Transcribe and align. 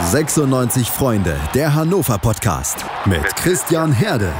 96 0.00 0.90
Freunde, 0.90 1.38
der 1.54 1.72
Hannover 1.72 2.18
Podcast 2.18 2.84
mit 3.06 3.24
Christian 3.36 3.92
Herde. 3.92 4.32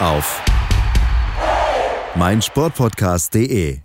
Auf 0.00 0.42
meinsportpodcast.de. 2.14 3.80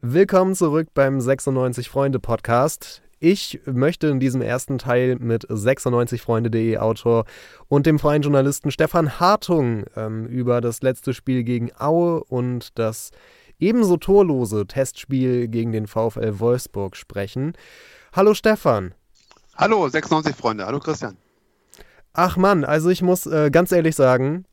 Willkommen 0.00 0.56
zurück 0.56 0.88
beim 0.92 1.20
96 1.20 1.88
Freunde 1.88 2.18
Podcast. 2.18 3.00
Ich 3.20 3.60
möchte 3.64 4.08
in 4.08 4.18
diesem 4.18 4.42
ersten 4.42 4.76
Teil 4.76 5.16
mit 5.20 5.48
96freunde.de 5.48 6.78
Autor 6.78 7.26
und 7.68 7.86
dem 7.86 8.00
freien 8.00 8.22
Journalisten 8.22 8.72
Stefan 8.72 9.20
Hartung 9.20 9.84
ähm, 9.94 10.26
über 10.26 10.60
das 10.60 10.82
letzte 10.82 11.14
Spiel 11.14 11.44
gegen 11.44 11.70
Aue 11.78 12.24
und 12.24 12.76
das 12.76 13.12
ebenso 13.60 13.98
torlose 13.98 14.66
Testspiel 14.66 15.46
gegen 15.46 15.70
den 15.70 15.86
VfL 15.86 16.40
Wolfsburg 16.40 16.96
sprechen. 16.96 17.52
Hallo 18.16 18.32
Stefan. 18.32 18.94
Hallo 19.56 19.86
96 19.86 20.34
Freunde, 20.34 20.64
hallo 20.64 20.80
Christian. 20.80 21.18
Ach 22.14 22.38
Mann, 22.38 22.64
also 22.64 22.88
ich 22.88 23.02
muss 23.02 23.26
äh, 23.26 23.50
ganz 23.50 23.72
ehrlich 23.72 23.94
sagen, 23.94 24.46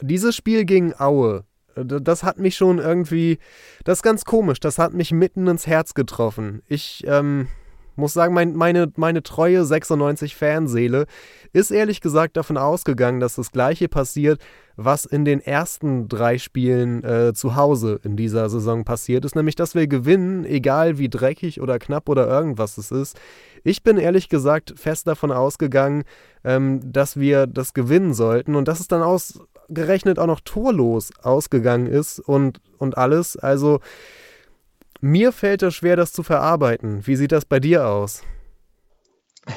dieses 0.00 0.34
Spiel 0.34 0.64
gegen 0.64 0.98
Aue, 0.98 1.44
äh, 1.74 1.84
das 1.84 2.22
hat 2.22 2.38
mich 2.38 2.56
schon 2.56 2.78
irgendwie, 2.78 3.38
das 3.84 3.98
ist 3.98 4.02
ganz 4.02 4.24
komisch, 4.24 4.60
das 4.60 4.78
hat 4.78 4.94
mich 4.94 5.12
mitten 5.12 5.46
ins 5.46 5.66
Herz 5.66 5.92
getroffen. 5.92 6.62
Ich, 6.68 7.04
ähm, 7.06 7.48
muss 7.96 8.12
sagen, 8.12 8.34
mein, 8.34 8.54
meine, 8.54 8.92
meine 8.96 9.22
treue 9.22 9.62
96-Fanseele 9.62 11.06
ist 11.52 11.70
ehrlich 11.70 12.00
gesagt 12.00 12.36
davon 12.36 12.56
ausgegangen, 12.56 13.20
dass 13.20 13.36
das 13.36 13.50
gleiche 13.50 13.88
passiert, 13.88 14.40
was 14.76 15.06
in 15.06 15.24
den 15.24 15.40
ersten 15.40 16.06
drei 16.08 16.36
Spielen 16.38 17.02
äh, 17.02 17.32
zu 17.34 17.56
Hause 17.56 17.98
in 18.04 18.16
dieser 18.16 18.50
Saison 18.50 18.84
passiert 18.84 19.24
ist, 19.24 19.34
nämlich 19.34 19.54
dass 19.54 19.74
wir 19.74 19.86
gewinnen, 19.86 20.44
egal 20.44 20.98
wie 20.98 21.08
dreckig 21.08 21.60
oder 21.60 21.78
knapp 21.78 22.08
oder 22.08 22.28
irgendwas 22.28 22.76
es 22.76 22.90
ist. 22.90 23.18
Ich 23.64 23.82
bin 23.82 23.96
ehrlich 23.96 24.28
gesagt 24.28 24.74
fest 24.76 25.06
davon 25.06 25.32
ausgegangen, 25.32 26.04
ähm, 26.44 26.80
dass 26.92 27.18
wir 27.18 27.46
das 27.46 27.72
gewinnen 27.72 28.12
sollten 28.12 28.54
und 28.54 28.68
dass 28.68 28.80
es 28.80 28.88
dann 28.88 29.02
ausgerechnet 29.02 30.18
auch 30.18 30.26
noch 30.26 30.40
torlos 30.40 31.10
ausgegangen 31.22 31.86
ist 31.86 32.20
und, 32.20 32.60
und 32.78 32.98
alles. 32.98 33.36
Also 33.36 33.80
mir 35.00 35.32
fällt 35.32 35.62
es 35.62 35.74
schwer, 35.74 35.96
das 35.96 36.12
zu 36.12 36.22
verarbeiten. 36.22 37.06
Wie 37.06 37.16
sieht 37.16 37.32
das 37.32 37.44
bei 37.44 37.60
dir 37.60 37.86
aus? 37.86 38.22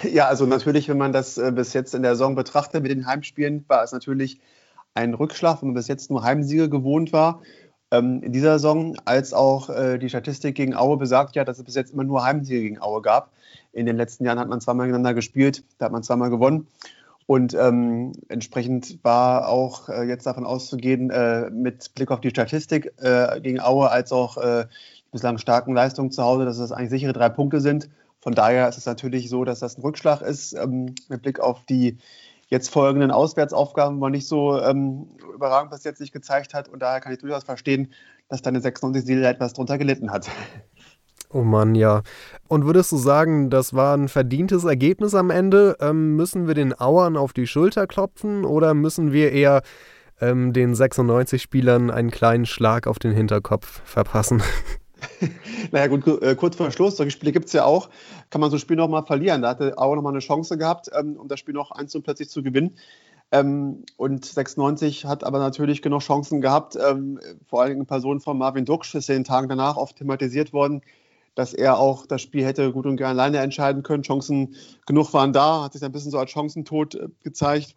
Ja, 0.03 0.27
also 0.27 0.45
natürlich, 0.45 0.87
wenn 0.87 0.97
man 0.97 1.13
das 1.13 1.37
äh, 1.37 1.51
bis 1.51 1.73
jetzt 1.73 1.95
in 1.95 2.03
der 2.03 2.11
Saison 2.11 2.35
betrachtet 2.35 2.83
mit 2.83 2.91
den 2.91 3.07
Heimspielen, 3.07 3.65
war 3.67 3.83
es 3.83 3.91
natürlich 3.91 4.39
ein 4.93 5.13
Rückschlag, 5.13 5.61
wenn 5.61 5.69
man 5.69 5.75
bis 5.75 5.87
jetzt 5.87 6.09
nur 6.09 6.23
Heimsiege 6.23 6.69
gewohnt 6.69 7.11
war. 7.11 7.41
Ähm, 7.91 8.21
in 8.21 8.31
dieser 8.31 8.53
Saison, 8.53 8.97
als 9.05 9.33
auch 9.33 9.69
äh, 9.69 9.97
die 9.97 10.09
Statistik 10.09 10.55
gegen 10.55 10.75
Aue 10.75 10.97
besagt 10.97 11.35
ja, 11.35 11.43
dass 11.43 11.57
es 11.57 11.63
bis 11.63 11.75
jetzt 11.75 11.93
immer 11.93 12.03
nur 12.03 12.23
Heimsiege 12.23 12.61
gegen 12.61 12.81
Aue 12.81 13.01
gab. 13.01 13.31
In 13.73 13.85
den 13.85 13.97
letzten 13.97 14.25
Jahren 14.25 14.39
hat 14.39 14.49
man 14.49 14.61
zweimal 14.61 14.85
gegeneinander 14.87 15.15
gespielt, 15.15 15.63
da 15.79 15.85
hat 15.85 15.91
man 15.91 16.03
zweimal 16.03 16.29
gewonnen. 16.29 16.67
Und 17.25 17.53
ähm, 17.53 18.13
entsprechend 18.27 19.03
war 19.03 19.49
auch 19.49 19.89
äh, 19.89 20.03
jetzt 20.03 20.25
davon 20.25 20.45
auszugehen, 20.45 21.09
äh, 21.11 21.49
mit 21.51 21.93
Blick 21.93 22.11
auf 22.11 22.21
die 22.21 22.29
Statistik 22.29 22.91
gegen 23.41 23.59
Aue 23.59 23.89
als 23.89 24.11
auch 24.11 24.37
bislang 25.11 25.37
starken 25.37 25.73
Leistungen 25.73 26.11
zu 26.11 26.23
Hause, 26.23 26.45
dass 26.45 26.59
es 26.59 26.71
eigentlich 26.71 26.89
sichere 26.89 27.13
drei 27.13 27.29
Punkte 27.29 27.61
sind. 27.61 27.89
Von 28.21 28.33
daher 28.33 28.67
ist 28.67 28.77
es 28.77 28.85
natürlich 28.85 29.29
so, 29.29 29.45
dass 29.45 29.59
das 29.59 29.77
ein 29.77 29.81
Rückschlag 29.81 30.21
ist 30.21 30.53
ähm, 30.53 30.95
mit 31.07 31.21
Blick 31.21 31.39
auf 31.39 31.63
die 31.65 31.97
jetzt 32.47 32.69
folgenden 32.69 33.11
Auswärtsaufgaben, 33.11 33.97
wo 33.97 34.01
man 34.01 34.11
nicht 34.11 34.27
so 34.27 34.59
ähm, 34.59 35.07
überragend 35.33 35.71
bis 35.71 35.83
jetzt 35.83 36.01
nicht 36.01 36.11
gezeigt 36.11 36.53
hat. 36.53 36.67
Und 36.67 36.81
daher 36.81 36.99
kann 36.99 37.13
ich 37.13 37.19
durchaus 37.19 37.43
verstehen, 37.43 37.93
dass 38.27 38.41
deine 38.41 38.59
96 38.59 39.05
Seele 39.05 39.27
etwas 39.27 39.53
drunter 39.53 39.77
gelitten 39.77 40.11
hat. 40.11 40.29
Oh 41.31 41.43
Mann, 41.43 41.75
ja. 41.75 42.01
Und 42.47 42.65
würdest 42.65 42.91
du 42.91 42.97
sagen, 42.97 43.51
das 43.51 43.75
war 43.75 43.95
ein 43.95 44.07
verdientes 44.07 44.63
Ergebnis 44.63 45.13
am 45.13 45.29
Ende? 45.29 45.77
Ähm, 45.79 46.15
müssen 46.15 46.47
wir 46.47 46.55
den 46.55 46.73
Auern 46.73 47.17
auf 47.17 47.33
die 47.33 47.45
Schulter 47.45 47.85
klopfen 47.85 48.45
oder 48.45 48.73
müssen 48.73 49.11
wir 49.11 49.31
eher 49.31 49.61
ähm, 50.19 50.53
den 50.53 50.73
96 50.73 51.39
Spielern 51.39 51.91
einen 51.91 52.09
kleinen 52.09 52.47
Schlag 52.47 52.87
auf 52.87 52.97
den 52.97 53.11
Hinterkopf 53.11 53.81
verpassen? 53.85 54.41
naja, 55.71 55.87
gut, 55.87 56.07
äh, 56.21 56.35
kurz 56.35 56.55
vor 56.55 56.71
Schluss, 56.71 56.97
solche 56.97 57.11
Spiele 57.11 57.31
gibt 57.31 57.47
es 57.47 57.53
ja 57.53 57.65
auch, 57.65 57.89
kann 58.29 58.41
man 58.41 58.49
so 58.49 58.57
ein 58.57 58.59
Spiel 58.59 58.77
nochmal 58.77 59.05
verlieren. 59.05 59.41
Da 59.41 59.49
hatte 59.49 59.77
Auer 59.77 59.95
nochmal 59.95 60.13
eine 60.13 60.19
Chance 60.19 60.57
gehabt, 60.57 60.89
ähm, 60.97 61.17
um 61.17 61.27
das 61.27 61.39
Spiel 61.39 61.53
noch 61.53 61.71
eins 61.71 61.95
und 61.95 62.03
plötzlich 62.03 62.29
zu 62.29 62.43
gewinnen. 62.43 62.75
Ähm, 63.31 63.83
und 63.97 64.25
96 64.25 65.05
hat 65.05 65.23
aber 65.23 65.39
natürlich 65.39 65.81
genug 65.81 66.01
Chancen 66.01 66.41
gehabt, 66.41 66.75
ähm, 66.75 67.19
vor 67.47 67.61
allem 67.61 67.79
in 67.79 67.85
Person 67.85 68.19
von 68.19 68.37
Marvin 68.37 68.65
Duksch, 68.65 68.95
ist 68.95 69.09
in 69.09 69.17
den 69.17 69.23
Tagen 69.23 69.49
danach 69.49 69.77
oft 69.77 69.97
thematisiert 69.97 70.51
worden, 70.51 70.81
dass 71.35 71.53
er 71.53 71.77
auch 71.77 72.07
das 72.07 72.21
Spiel 72.21 72.43
hätte 72.43 72.71
gut 72.71 72.87
und 72.87 72.97
gerne 72.97 73.11
alleine 73.11 73.37
entscheiden 73.39 73.83
können. 73.83 74.03
Chancen 74.03 74.55
genug 74.87 75.13
waren 75.13 75.31
da, 75.31 75.63
hat 75.63 75.73
sich 75.73 75.83
ein 75.83 75.91
bisschen 75.91 76.11
so 76.11 76.17
als 76.17 76.31
Chancentod 76.31 76.95
äh, 76.95 77.09
gezeigt. 77.23 77.75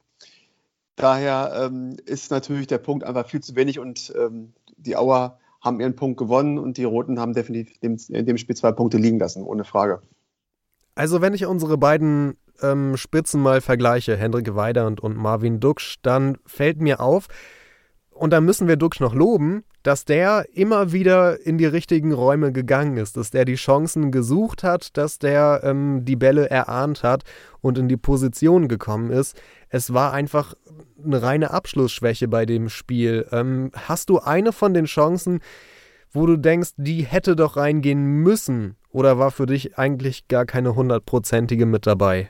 Daher 0.96 1.72
ist 2.04 2.30
natürlich 2.30 2.66
der 2.66 2.76
Punkt 2.76 3.02
einfach 3.02 3.26
viel 3.26 3.40
zu 3.40 3.56
wenig 3.56 3.78
und 3.78 4.12
die 4.76 4.94
Auer 4.94 5.38
haben 5.62 5.80
ihren 5.80 5.96
Punkt 5.96 6.18
gewonnen 6.18 6.58
und 6.58 6.76
die 6.76 6.84
Roten 6.84 7.18
haben 7.18 7.32
definitiv 7.32 7.76
in 7.80 8.26
dem 8.26 8.36
Spiel 8.36 8.56
zwei 8.56 8.72
Punkte 8.72 8.98
liegen 8.98 9.18
lassen, 9.18 9.42
ohne 9.42 9.64
Frage. 9.64 10.02
Also 10.94 11.22
wenn 11.22 11.32
ich 11.32 11.46
unsere 11.46 11.78
beiden 11.78 12.36
ähm, 12.60 12.96
Spitzen 12.96 13.40
mal 13.40 13.60
vergleiche, 13.60 14.16
Hendrik 14.16 14.54
Weidand 14.54 15.00
und 15.00 15.16
Marvin 15.16 15.60
Duksch, 15.60 15.96
dann 16.02 16.36
fällt 16.44 16.80
mir 16.80 17.00
auf, 17.00 17.28
und 18.10 18.30
da 18.30 18.40
müssen 18.40 18.68
wir 18.68 18.76
Duksch 18.76 19.00
noch 19.00 19.14
loben, 19.14 19.64
dass 19.82 20.04
der 20.04 20.46
immer 20.54 20.92
wieder 20.92 21.44
in 21.44 21.58
die 21.58 21.66
richtigen 21.66 22.12
Räume 22.12 22.52
gegangen 22.52 22.96
ist, 22.96 23.16
dass 23.16 23.30
der 23.30 23.44
die 23.44 23.56
Chancen 23.56 24.12
gesucht 24.12 24.62
hat, 24.62 24.96
dass 24.96 25.18
der 25.18 25.62
ähm, 25.64 26.04
die 26.04 26.14
Bälle 26.14 26.48
erahnt 26.48 27.02
hat 27.02 27.24
und 27.60 27.78
in 27.78 27.88
die 27.88 27.96
Position 27.96 28.68
gekommen 28.68 29.10
ist. 29.10 29.40
Es 29.74 29.94
war 29.94 30.12
einfach 30.12 30.52
eine 31.02 31.22
reine 31.22 31.50
Abschlussschwäche 31.50 32.28
bei 32.28 32.44
dem 32.44 32.68
Spiel. 32.68 33.26
Ähm, 33.32 33.70
hast 33.74 34.10
du 34.10 34.18
eine 34.18 34.52
von 34.52 34.74
den 34.74 34.84
Chancen, 34.84 35.40
wo 36.12 36.26
du 36.26 36.36
denkst, 36.36 36.72
die 36.76 37.04
hätte 37.04 37.36
doch 37.36 37.56
reingehen 37.56 38.04
müssen? 38.04 38.76
Oder 38.90 39.18
war 39.18 39.30
für 39.30 39.46
dich 39.46 39.78
eigentlich 39.78 40.28
gar 40.28 40.44
keine 40.44 40.74
hundertprozentige 40.74 41.64
mit 41.64 41.86
dabei? 41.86 42.28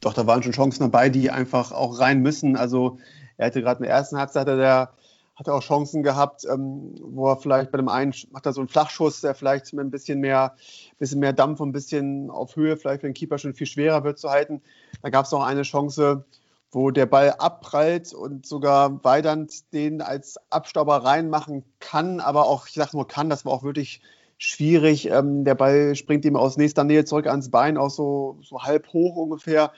Doch, 0.00 0.14
da 0.14 0.26
waren 0.26 0.42
schon 0.42 0.52
Chancen 0.52 0.84
dabei, 0.84 1.10
die 1.10 1.30
einfach 1.30 1.72
auch 1.72 2.00
rein 2.00 2.20
müssen. 2.22 2.56
Also 2.56 2.98
er 3.36 3.48
hatte 3.48 3.60
gerade 3.60 3.80
in 3.80 3.84
der 3.84 3.94
ersten 3.94 4.16
Halbzeit 4.16 4.48
der 4.48 4.94
hat 5.38 5.46
er 5.46 5.54
auch 5.54 5.62
Chancen 5.62 6.02
gehabt, 6.02 6.44
ähm, 6.50 6.96
wo 7.00 7.28
er 7.28 7.36
vielleicht 7.36 7.70
bei 7.70 7.78
dem 7.78 7.88
einen 7.88 8.12
macht 8.32 8.44
er 8.46 8.52
so 8.52 8.60
einen 8.60 8.68
Flachschuss, 8.68 9.20
der 9.20 9.36
vielleicht 9.36 9.72
mit 9.72 9.86
ein 9.86 9.90
bisschen 9.90 10.18
mehr, 10.18 10.56
bisschen 10.98 11.20
mehr 11.20 11.32
Dampf 11.32 11.60
und 11.60 11.68
ein 11.68 11.72
bisschen 11.72 12.28
auf 12.28 12.56
Höhe 12.56 12.76
vielleicht 12.76 13.02
für 13.02 13.06
den 13.06 13.14
Keeper 13.14 13.38
schon 13.38 13.54
viel 13.54 13.68
schwerer 13.68 14.02
wird 14.02 14.18
zu 14.18 14.30
halten. 14.30 14.62
Da 15.00 15.10
gab 15.10 15.26
es 15.26 15.30
noch 15.30 15.44
eine 15.44 15.62
Chance, 15.62 16.24
wo 16.72 16.90
der 16.90 17.06
Ball 17.06 17.36
abprallt 17.38 18.12
und 18.12 18.46
sogar 18.46 19.02
Weidand 19.04 19.72
den 19.72 20.02
als 20.02 20.38
Abstauber 20.50 21.04
reinmachen 21.04 21.64
kann, 21.78 22.18
aber 22.18 22.46
auch, 22.46 22.66
ich 22.66 22.74
sage 22.74 22.90
nur 22.94 23.06
kann, 23.06 23.30
das 23.30 23.44
war 23.44 23.52
auch 23.52 23.62
wirklich 23.62 24.02
schwierig. 24.38 25.08
Ähm, 25.08 25.44
der 25.44 25.54
Ball 25.54 25.94
springt 25.94 26.24
ihm 26.24 26.36
aus 26.36 26.56
nächster 26.56 26.82
Nähe 26.82 27.04
zurück 27.04 27.28
ans 27.28 27.50
Bein, 27.50 27.78
auch 27.78 27.90
so, 27.90 28.38
so 28.42 28.62
halb 28.62 28.92
hoch 28.92 29.14
ungefähr 29.16 29.72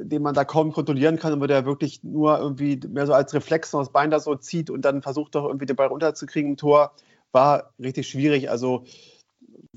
den 0.00 0.22
man 0.22 0.34
da 0.34 0.44
kaum 0.44 0.72
kontrollieren 0.72 1.18
kann 1.18 1.40
wo 1.40 1.46
der 1.46 1.66
wirklich 1.66 2.02
nur 2.02 2.38
irgendwie 2.38 2.80
mehr 2.88 3.06
so 3.06 3.12
als 3.12 3.34
Reflex 3.34 3.72
noch 3.72 3.80
das 3.80 3.92
Bein 3.92 4.10
da 4.10 4.20
so 4.20 4.34
zieht 4.34 4.70
und 4.70 4.84
dann 4.84 5.02
versucht 5.02 5.34
doch 5.34 5.44
irgendwie 5.44 5.66
den 5.66 5.76
Ball 5.76 5.88
runterzukriegen 5.88 6.52
im 6.52 6.56
Tor, 6.56 6.92
war 7.32 7.72
richtig 7.78 8.08
schwierig. 8.08 8.50
Also 8.50 8.84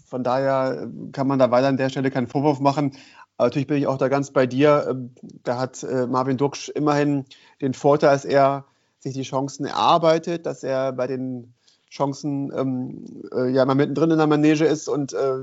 von 0.06 0.23
daher 0.23 0.89
kann 1.11 1.27
man 1.27 1.39
da 1.39 1.51
weiter 1.51 1.67
an 1.67 1.77
der 1.77 1.89
Stelle 1.89 2.11
keinen 2.11 2.27
Vorwurf 2.27 2.59
machen. 2.59 2.94
Aber 3.38 3.47
natürlich 3.47 3.67
bin 3.67 3.77
ich 3.77 3.88
auch 3.88 3.97
da 3.97 4.07
ganz 4.07 4.31
bei 4.31 4.47
dir. 4.47 4.88
Ähm, 4.89 5.11
da 5.44 5.59
hat 5.59 5.83
äh, 5.83 6.07
Marvin 6.07 6.38
Duksch 6.38 6.69
immerhin 6.69 7.25
den 7.61 7.73
Vorteil, 7.73 8.11
dass 8.11 8.25
er 8.25 8.66
sich 9.00 9.13
die 9.13 9.23
Chancen 9.23 9.66
erarbeitet, 9.66 10.45
dass 10.45 10.63
er 10.63 10.91
bei 10.94 11.07
den 11.07 11.53
Chancen 11.89 12.51
ähm, 12.56 13.06
äh, 13.33 13.50
ja 13.50 13.63
immer 13.63 13.75
mittendrin 13.75 14.11
in 14.11 14.17
der 14.17 14.27
Manege 14.27 14.66
ist 14.66 14.89
und 14.89 15.13
äh, 15.13 15.38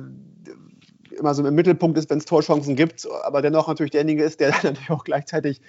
immer 1.18 1.34
so 1.34 1.44
im 1.46 1.54
Mittelpunkt 1.54 1.98
ist, 1.98 2.10
wenn 2.10 2.18
es 2.18 2.24
Torchancen 2.24 2.76
gibt, 2.76 3.06
aber 3.24 3.42
dennoch 3.42 3.68
natürlich 3.68 3.92
derjenige 3.92 4.24
ist, 4.24 4.40
der 4.40 4.50
natürlich 4.62 4.90
auch 4.90 5.04
gleichzeitig 5.04 5.60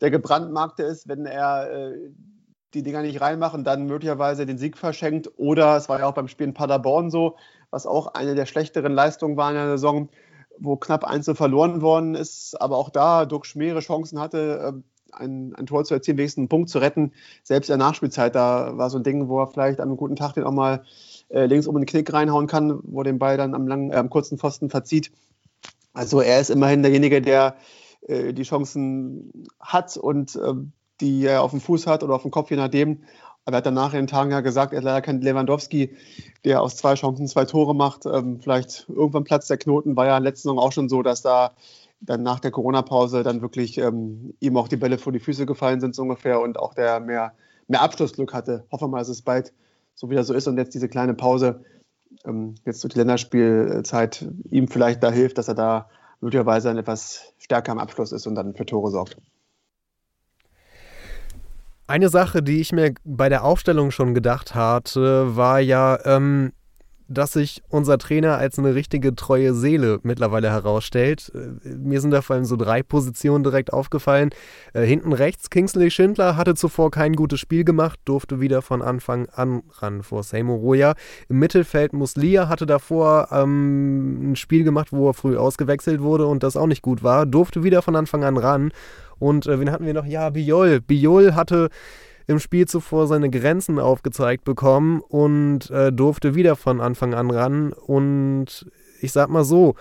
der 0.00 0.10
gebrandmarkte 0.10 0.82
ist, 0.82 1.08
wenn 1.08 1.26
er 1.26 1.70
äh, 1.70 2.10
die 2.74 2.82
Dinger 2.82 3.02
nicht 3.02 3.20
reinmacht 3.20 3.54
und 3.54 3.64
dann 3.64 3.86
möglicherweise 3.86 4.46
den 4.46 4.58
Sieg 4.58 4.76
verschenkt. 4.76 5.30
Oder 5.36 5.76
es 5.76 5.88
war 5.88 6.00
ja 6.00 6.06
auch 6.06 6.14
beim 6.14 6.28
Spiel 6.28 6.48
in 6.48 6.54
Paderborn 6.54 7.10
so, 7.10 7.36
was 7.70 7.86
auch 7.86 8.08
eine 8.08 8.34
der 8.34 8.46
schlechteren 8.46 8.92
Leistungen 8.92 9.36
war 9.36 9.50
in 9.50 9.56
der 9.56 9.68
Saison, 9.70 10.08
wo 10.58 10.76
knapp 10.76 11.04
eins 11.04 11.30
verloren 11.34 11.82
worden 11.82 12.14
ist, 12.14 12.60
aber 12.60 12.76
auch 12.76 12.90
da 12.90 13.26
Dirk 13.26 13.46
Schmere 13.46 13.80
Chancen 13.80 14.20
hatte, 14.20 14.74
äh, 14.74 14.80
ein, 15.12 15.54
ein, 15.54 15.66
Tor 15.66 15.84
zu 15.84 15.94
erzielen, 15.94 16.18
wenigstens 16.18 16.42
einen 16.42 16.48
Punkt 16.48 16.68
zu 16.68 16.78
retten. 16.78 17.12
Selbst 17.42 17.70
in 17.70 17.78
der 17.78 17.86
Nachspielzeit, 17.86 18.34
da 18.34 18.76
war 18.76 18.90
so 18.90 18.98
ein 18.98 19.04
Ding, 19.04 19.28
wo 19.28 19.40
er 19.40 19.46
vielleicht 19.46 19.80
an 19.80 19.88
einem 19.88 19.96
guten 19.96 20.16
Tag 20.16 20.34
den 20.34 20.44
auch 20.44 20.52
mal 20.52 20.84
äh, 21.28 21.46
links 21.46 21.66
um 21.66 21.76
den 21.76 21.86
Knick 21.86 22.12
reinhauen 22.12 22.46
kann, 22.46 22.80
wo 22.82 23.02
den 23.02 23.18
Ball 23.18 23.36
dann 23.36 23.54
am, 23.54 23.66
langen, 23.66 23.90
äh, 23.90 24.04
kurzen 24.08 24.38
Pfosten 24.38 24.70
verzieht. 24.70 25.12
Also 25.92 26.20
er 26.20 26.40
ist 26.40 26.50
immerhin 26.50 26.82
derjenige, 26.82 27.22
der 27.22 27.56
äh, 28.06 28.32
die 28.32 28.42
Chancen 28.42 29.46
hat 29.60 29.96
und 29.96 30.36
äh, 30.36 30.54
die 31.00 31.24
er 31.24 31.42
auf 31.42 31.50
dem 31.50 31.60
Fuß 31.60 31.86
hat 31.86 32.02
oder 32.02 32.14
auf 32.14 32.22
dem 32.22 32.30
Kopf, 32.30 32.50
je 32.50 32.56
nachdem. 32.56 33.02
Aber 33.44 33.56
er 33.56 33.58
hat 33.58 33.66
danach 33.66 33.92
in 33.92 34.00
den 34.00 34.06
Tagen 34.08 34.30
ja 34.32 34.40
gesagt, 34.40 34.72
er 34.72 34.78
hat 34.78 34.84
leider 34.84 35.02
keinen 35.02 35.22
Lewandowski, 35.22 35.96
der 36.44 36.62
aus 36.62 36.76
zwei 36.76 36.94
Chancen 36.94 37.28
zwei 37.28 37.44
Tore 37.44 37.74
macht. 37.74 38.04
Ähm, 38.04 38.40
vielleicht 38.40 38.88
irgendwann 38.88 39.24
platzt 39.24 39.48
der 39.50 39.56
Knoten. 39.56 39.96
War 39.96 40.06
ja 40.06 40.18
letzten 40.18 40.48
Saison 40.48 40.58
auch 40.58 40.72
schon 40.72 40.88
so, 40.88 41.02
dass 41.02 41.22
da 41.22 41.52
dann 42.00 42.22
nach 42.22 42.40
der 42.40 42.50
Corona-Pause 42.50 43.22
dann 43.22 43.42
wirklich 43.42 43.78
ähm, 43.78 44.34
ihm 44.40 44.56
auch 44.56 44.68
die 44.68 44.76
Bälle 44.76 44.98
vor 44.98 45.12
die 45.12 45.20
Füße 45.20 45.46
gefallen 45.46 45.80
sind, 45.80 45.94
so 45.94 46.02
ungefähr, 46.02 46.40
und 46.40 46.58
auch 46.58 46.74
der 46.74 47.00
mehr, 47.00 47.32
mehr 47.68 47.82
Abschlussglück 47.82 48.34
hatte. 48.34 48.64
Hoffen 48.70 48.84
wir 48.84 48.88
mal, 48.88 48.98
dass 48.98 49.08
es 49.08 49.22
bald 49.22 49.52
so 49.96 50.10
wieder 50.10 50.22
so 50.22 50.34
ist 50.34 50.46
und 50.46 50.58
jetzt 50.58 50.74
diese 50.74 50.88
kleine 50.88 51.14
Pause, 51.14 51.64
ähm, 52.24 52.54
jetzt 52.64 52.84
durch 52.84 52.92
die 52.92 52.98
Länderspielzeit, 52.98 54.28
ihm 54.50 54.68
vielleicht 54.68 55.02
da 55.02 55.10
hilft, 55.10 55.38
dass 55.38 55.48
er 55.48 55.54
da 55.54 55.88
möglicherweise 56.20 56.68
dann 56.68 56.78
etwas 56.78 57.32
stärker 57.38 57.72
am 57.72 57.78
Abschluss 57.78 58.12
ist 58.12 58.26
und 58.26 58.36
dann 58.36 58.54
für 58.54 58.66
Tore 58.66 58.90
sorgt. 58.90 59.16
Eine 61.88 62.08
Sache, 62.08 62.42
die 62.42 62.60
ich 62.60 62.72
mir 62.72 62.94
bei 63.04 63.28
der 63.28 63.44
Aufstellung 63.44 63.90
schon 63.90 64.12
gedacht 64.14 64.54
hatte, 64.54 65.36
war 65.36 65.60
ja, 65.60 65.98
ähm, 66.04 66.52
dass 67.08 67.32
sich 67.32 67.62
unser 67.68 67.98
Trainer 67.98 68.36
als 68.36 68.58
eine 68.58 68.74
richtige 68.74 69.14
treue 69.14 69.54
Seele 69.54 70.00
mittlerweile 70.02 70.50
herausstellt. 70.50 71.32
Äh, 71.34 71.68
mir 71.76 72.00
sind 72.00 72.10
da 72.10 72.22
vor 72.22 72.36
allem 72.36 72.44
so 72.44 72.56
drei 72.56 72.82
Positionen 72.82 73.44
direkt 73.44 73.72
aufgefallen. 73.72 74.30
Äh, 74.72 74.82
hinten 74.84 75.12
rechts, 75.12 75.50
Kingsley 75.50 75.90
Schindler 75.90 76.36
hatte 76.36 76.54
zuvor 76.54 76.90
kein 76.90 77.14
gutes 77.14 77.40
Spiel 77.40 77.64
gemacht, 77.64 78.00
durfte 78.04 78.40
wieder 78.40 78.62
von 78.62 78.82
Anfang 78.82 79.28
an 79.30 79.62
ran 79.72 80.02
vor 80.02 80.22
Seymour 80.22 80.58
Roya. 80.58 80.94
Im 81.28 81.38
Mittelfeld 81.38 81.92
Muslia 81.92 82.48
hatte 82.48 82.66
davor 82.66 83.28
ähm, 83.30 84.32
ein 84.32 84.36
Spiel 84.36 84.64
gemacht, 84.64 84.88
wo 84.92 85.08
er 85.10 85.14
früh 85.14 85.36
ausgewechselt 85.36 86.00
wurde 86.00 86.26
und 86.26 86.42
das 86.42 86.56
auch 86.56 86.66
nicht 86.66 86.82
gut 86.82 87.02
war, 87.02 87.26
durfte 87.26 87.62
wieder 87.62 87.82
von 87.82 87.96
Anfang 87.96 88.24
an 88.24 88.36
ran. 88.36 88.72
Und 89.18 89.46
äh, 89.46 89.60
wen 89.60 89.70
hatten 89.70 89.86
wir 89.86 89.94
noch? 89.94 90.06
Ja, 90.06 90.30
Biol. 90.30 90.80
Biol 90.80 91.34
hatte 91.34 91.70
im 92.26 92.38
Spiel 92.38 92.66
zuvor 92.66 93.06
seine 93.06 93.30
Grenzen 93.30 93.78
aufgezeigt 93.78 94.44
bekommen 94.44 95.00
und 95.00 95.70
äh, 95.70 95.92
durfte 95.92 96.34
wieder 96.34 96.56
von 96.56 96.80
Anfang 96.80 97.14
an 97.14 97.30
ran. 97.30 97.72
Und 97.72 98.70
ich 99.00 99.12
sag 99.12 99.28
mal 99.28 99.44
so, 99.44 99.74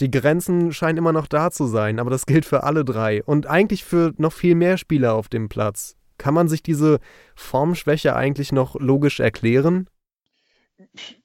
die 0.00 0.10
Grenzen 0.10 0.72
scheinen 0.72 0.98
immer 0.98 1.12
noch 1.12 1.26
da 1.26 1.50
zu 1.50 1.66
sein, 1.66 1.98
aber 1.98 2.10
das 2.10 2.26
gilt 2.26 2.44
für 2.44 2.62
alle 2.62 2.84
drei 2.84 3.22
und 3.24 3.46
eigentlich 3.46 3.84
für 3.84 4.12
noch 4.16 4.32
viel 4.32 4.54
mehr 4.54 4.78
Spieler 4.78 5.14
auf 5.14 5.28
dem 5.28 5.48
Platz. 5.48 5.96
Kann 6.18 6.34
man 6.34 6.48
sich 6.48 6.62
diese 6.62 6.98
Formschwäche 7.34 8.14
eigentlich 8.14 8.52
noch 8.52 8.76
logisch 8.78 9.20
erklären? 9.20 9.88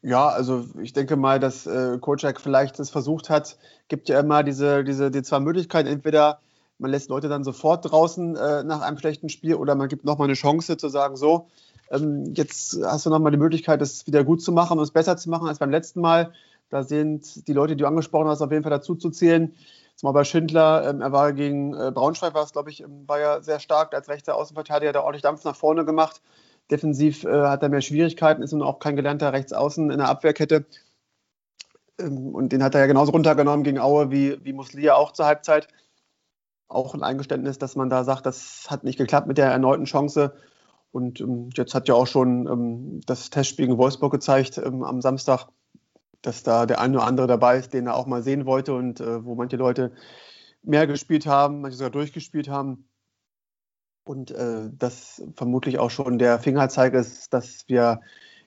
Ja, 0.02 0.30
also 0.30 0.66
ich 0.82 0.94
denke 0.94 1.16
mal, 1.16 1.40
dass 1.40 1.68
äh, 1.68 1.98
Kocak 2.00 2.42
vielleicht 2.42 2.80
es 2.80 2.90
versucht 2.90 3.30
hat, 3.30 3.58
gibt 3.88 4.10
ja 4.10 4.20
immer 4.20 4.44
diese, 4.44 4.84
diese 4.84 5.12
die 5.12 5.22
zwei 5.22 5.40
Möglichkeiten, 5.40 5.88
entweder 5.88 6.40
man 6.84 6.92
lässt 6.92 7.10
Leute 7.10 7.30
dann 7.30 7.46
sofort 7.46 7.90
draußen 7.90 8.36
äh, 8.36 8.64
nach 8.64 8.82
einem 8.82 8.98
schlechten 8.98 9.30
Spiel 9.30 9.56
oder 9.56 9.74
man 9.74 9.88
gibt 9.88 10.04
nochmal 10.04 10.28
eine 10.28 10.36
Chance 10.36 10.76
zu 10.76 10.90
sagen, 10.90 11.16
so, 11.16 11.48
ähm, 11.90 12.34
jetzt 12.36 12.78
hast 12.84 13.06
du 13.06 13.10
nochmal 13.10 13.32
die 13.32 13.38
Möglichkeit, 13.38 13.80
das 13.80 14.06
wieder 14.06 14.26
gut 14.26 14.42
zu 14.42 14.52
machen 14.52 14.78
und 14.78 14.84
es 14.84 14.92
besser 14.92 15.16
zu 15.16 15.30
machen 15.30 15.48
als 15.48 15.60
beim 15.60 15.72
letzten 15.72 16.02
Mal. 16.02 16.34
Da 16.70 16.84
sind 16.84 17.48
die 17.48 17.54
Leute, 17.54 17.76
die 17.76 17.84
du 17.84 17.88
angesprochen 17.88 18.28
hast, 18.28 18.42
auf 18.42 18.52
jeden 18.52 18.64
Fall 18.64 18.70
dazu 18.70 18.96
zu 18.96 19.12
zählen. 19.12 19.56
Zumal 19.96 20.14
bei 20.14 20.24
Schindler, 20.26 20.90
ähm, 20.90 21.00
er 21.00 21.14
war 21.14 21.32
gegen 21.32 21.74
äh, 21.74 21.92
Braunschweig, 21.94 22.34
war 22.34 22.44
es, 22.44 22.52
glaube 22.52 22.70
ich, 22.70 22.82
ähm, 22.84 23.08
war 23.08 23.20
ja 23.20 23.42
sehr 23.42 23.60
stark 23.60 23.94
als 23.96 24.10
rechter 24.10 24.36
Außenverteidiger, 24.36 24.90
hat 24.90 24.96
er 24.96 25.04
ordentlich 25.04 25.22
Dampf 25.22 25.46
nach 25.46 25.56
vorne 25.56 25.86
gemacht. 25.86 26.22
Defensiv 26.70 27.24
äh, 27.24 27.44
hat 27.44 27.64
er 27.64 27.70
mehr 27.70 27.82
Schwierigkeiten, 27.82 28.44
ist 28.44 28.52
nun 28.52 28.62
auch 28.62 28.80
kein 28.80 28.98
gelernter 28.98 29.32
Rechtsaußen 29.32 29.90
in 29.90 30.00
der 30.00 30.10
Abwehrkette. 30.10 30.66
Ähm, 31.98 32.36
und 32.36 32.52
den 32.52 32.62
hat 32.62 32.76
er 32.76 32.82
ja 32.82 32.88
genauso 32.88 33.14
runtergenommen 33.14 33.64
gegen 33.64 33.80
Aue 33.80 34.12
wie, 34.12 34.44
wie 34.44 34.52
Muslia 34.52 34.96
auch 34.96 35.14
zur 35.14 35.28
Halbzeit 35.28 35.70
auch 36.68 36.94
ein 36.94 37.04
Eingeständnis, 37.04 37.58
dass 37.58 37.76
man 37.76 37.90
da 37.90 38.04
sagt, 38.04 38.26
das 38.26 38.68
hat 38.70 38.84
nicht 38.84 38.98
geklappt 38.98 39.28
mit 39.28 39.38
der 39.38 39.52
erneuten 39.52 39.86
Chance. 39.86 40.34
Und 40.92 41.20
ähm, 41.22 41.50
jetzt 41.56 41.74
hat 41.74 41.88
ja 41.88 41.96
auch 41.96 42.08
schon 42.08 42.48
ähm, 42.48 43.02
das 43.06 43.30
Testspiel 43.30 43.66
gegen 43.66 43.78
Wolfsburg 43.78 44.12
gezeigt 44.12 44.58
ähm, 44.58 44.84
am 44.84 45.02
Samstag, 45.02 45.48
dass 46.22 46.44
da 46.44 46.66
der 46.66 46.80
eine 46.80 46.98
oder 46.98 47.08
andere 47.08 47.28
dabei 47.28 47.58
ist, 47.58 47.74
den 47.74 47.88
er 47.88 47.96
auch 47.96 48.06
mal 48.06 48.24
sehen 48.24 48.46
wollte 48.46 48.74
und 48.74 49.00
äh, 49.02 49.26
wo 49.26 49.36
manche 49.36 49.58
Leute 49.58 49.92
mehr 50.62 50.88
gespielt 50.88 51.26
haben, 51.26 51.62
manche 51.62 51.78
sogar 51.78 51.92
durchgespielt 51.92 52.48
haben. 52.48 52.88
Und 54.06 54.32
äh, 54.32 54.70
das 54.72 55.24
vermutlich 55.36 55.80
auch 55.80 55.90
schon 55.90 56.20
der 56.20 56.40
Fingerzeig 56.40 56.94
ist, 56.94 57.34
dass 57.34 57.68
wir 57.68 58.02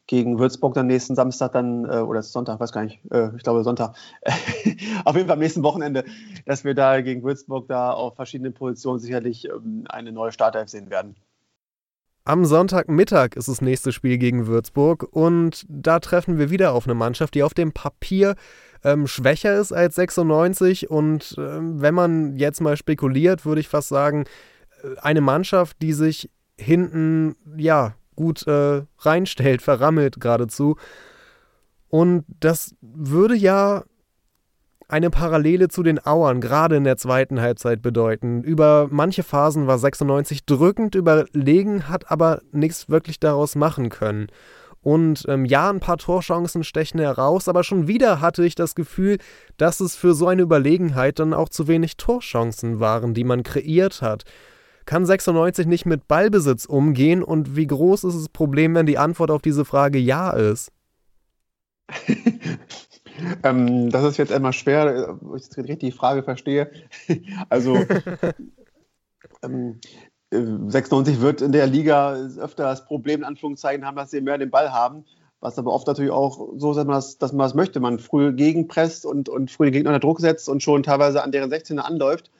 gegen 0.06 0.38
Würzburg 0.38 0.75
dann 0.75 0.87
nächsten 0.87 1.14
Samstag 1.14 1.53
dann, 1.53 1.85
äh, 1.85 1.99
oder 1.99 2.23
Sonntag, 2.23 2.61
weiß 2.61 2.73
gar 2.73 2.85
nicht, 2.85 3.00
äh, 3.11 3.31
ich 3.37 3.43
glaube 3.43 3.64
Sonntag, 3.64 3.94
auf 5.05 5.17
jeden 5.17 5.26
Fall 5.26 5.35
am 5.35 5.41
nächsten 5.41 5.62
Wochenende, 5.62 6.05
dass 6.44 6.64
wir 6.64 6.75
da 6.75 7.00
gegen 7.00 7.23
Würzburg 7.23 7.69
da 7.69 7.93
auf 7.93 8.14
verschiedenen 8.17 8.55
Positionen 8.55 9.00
sicherlich 9.00 9.49
ähm, 9.49 9.85
eine 9.88 10.12
neue 10.12 10.32
Startelf 10.32 10.69
sehen 10.69 10.91
werden. 10.91 11.17
Am 12.25 12.44
Sonntagmittag 12.44 13.37
ist 13.37 13.49
das 13.49 13.61
nächste 13.61 13.93
Spiel 13.93 14.19
gegen 14.19 14.49
Würzburg 14.49 15.06
und 15.12 15.64
da 15.69 16.00
treffen 16.00 16.38
wir 16.38 16.50
wieder 16.50 16.73
auf 16.73 16.87
eine 16.87 16.94
Mannschaft, 16.94 17.35
die 17.35 17.44
auf 17.44 17.55
dem 17.55 17.73
Papier 17.73 18.35
ähm, 18.82 19.06
schwächer 19.06 19.55
ist 19.55 19.73
als 19.73 19.94
96 19.94 20.91
und 20.91 21.37
ähm, 21.38 21.81
wenn 21.81 21.94
man 21.94 22.37
jetzt 22.37 22.61
mal 22.61 22.76
spekuliert, 22.76 23.44
würde 23.44 23.61
ich 23.61 23.69
fast 23.69 23.88
sagen, 23.88 24.25
äh, 24.82 24.99
eine 25.00 25.20
Mannschaft, 25.20 25.76
die 25.82 25.93
sich 25.93 26.29
hinten, 26.59 27.37
ja, 27.56 27.94
gut 28.16 28.46
äh, 28.46 28.82
reinstellt, 28.98 29.62
verrammelt 29.62 30.20
geradezu. 30.20 30.76
Und 31.88 32.24
das 32.40 32.74
würde 32.80 33.36
ja 33.36 33.84
eine 34.88 35.10
Parallele 35.10 35.68
zu 35.68 35.82
den 35.82 35.98
Auern 35.98 36.40
gerade 36.40 36.76
in 36.76 36.84
der 36.84 36.96
zweiten 36.96 37.40
Halbzeit 37.40 37.82
bedeuten. 37.82 38.42
Über 38.42 38.88
manche 38.90 39.22
Phasen 39.22 39.66
war 39.66 39.78
96 39.78 40.46
drückend 40.46 40.94
überlegen, 40.94 41.88
hat 41.88 42.10
aber 42.10 42.40
nichts 42.52 42.88
wirklich 42.88 43.18
daraus 43.18 43.56
machen 43.56 43.88
können. 43.88 44.28
Und 44.82 45.24
ähm, 45.26 45.44
ja, 45.44 45.68
ein 45.68 45.80
paar 45.80 45.98
Torchancen 45.98 46.62
stechen 46.62 47.00
heraus, 47.00 47.48
aber 47.48 47.64
schon 47.64 47.88
wieder 47.88 48.20
hatte 48.20 48.44
ich 48.44 48.54
das 48.54 48.76
Gefühl, 48.76 49.18
dass 49.56 49.80
es 49.80 49.96
für 49.96 50.14
so 50.14 50.28
eine 50.28 50.42
Überlegenheit 50.42 51.18
dann 51.18 51.34
auch 51.34 51.48
zu 51.48 51.66
wenig 51.66 51.96
Torchancen 51.96 52.78
waren, 52.78 53.12
die 53.12 53.24
man 53.24 53.42
kreiert 53.42 54.00
hat. 54.00 54.22
Kann 54.87 55.05
96 55.05 55.67
nicht 55.67 55.85
mit 55.85 56.06
Ballbesitz 56.06 56.65
umgehen 56.65 57.25
und 57.25 57.56
wie 57.56 57.67
groß 57.67 58.05
ist 58.05 58.17
das 58.17 58.29
Problem, 58.29 58.75
wenn 58.77 58.87
die 58.87 58.99
Antwort 58.99 59.33
auf 59.33 59.43
diese 59.43 59.65
Frage 59.65 59.99
ja 59.99 60.31
ist? 60.31 60.71
ähm, 63.43 63.91
das 63.91 64.05
ist 64.05 64.17
jetzt 64.17 64.33
einmal 64.33 64.53
schwer, 64.53 65.19
ob 65.21 65.37
ich 65.37 65.43
jetzt 65.43 65.59
richtig 65.59 65.81
die 65.81 65.93
Frage 65.93 66.23
verstehe. 66.23 66.71
also 67.49 67.77
ähm, 69.43 69.81
96 70.31 71.17
äh, 71.17 71.21
wird 71.21 71.43
in 71.43 71.50
der 71.50 71.67
Liga 71.67 72.15
öfter 72.38 72.65
das 72.65 72.85
Problem, 72.85 73.21
in 73.21 73.27
Anführungszeichen, 73.27 73.85
haben, 73.85 73.97
dass 73.97 74.12
sie 74.12 74.21
mehr 74.21 74.38
den 74.38 74.50
Ball 74.50 74.73
haben. 74.73 75.05
Was 75.41 75.59
aber 75.59 75.73
oft 75.73 75.88
natürlich 75.88 76.12
auch 76.12 76.49
so 76.56 76.71
ist, 76.71 76.77
dass 76.77 76.87
man 76.87 76.94
das, 76.94 77.19
dass 77.19 77.33
man 77.33 77.44
das 77.44 77.55
möchte. 77.55 77.81
Man 77.81 77.99
früh 77.99 78.33
gegenpresst 78.33 79.05
und, 79.05 79.29
und 79.29 79.50
früh 79.50 79.67
den 79.67 79.73
Gegner 79.73 79.91
unter 79.91 80.00
Druck 80.00 80.21
setzt 80.21 80.49
und 80.49 80.62
schon 80.62 80.85
teilweise 80.85 81.23
an 81.25 81.33
deren 81.33 81.50
16er 81.50 81.81
anläuft 81.81 82.31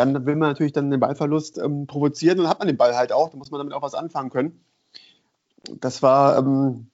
dann 0.00 0.26
will 0.26 0.36
man 0.36 0.50
natürlich 0.50 0.72
dann 0.72 0.90
den 0.90 1.00
Ballverlust 1.00 1.58
ähm, 1.58 1.86
provozieren 1.86 2.38
und 2.38 2.44
dann 2.44 2.50
hat 2.50 2.58
man 2.58 2.68
den 2.68 2.76
Ball 2.76 2.96
halt 2.96 3.12
auch. 3.12 3.30
Da 3.30 3.36
muss 3.36 3.50
man 3.50 3.58
damit 3.58 3.74
auch 3.74 3.82
was 3.82 3.94
anfangen 3.94 4.30
können. 4.30 4.64
Das 5.80 6.02
war 6.02 6.38
ähm, 6.38 6.90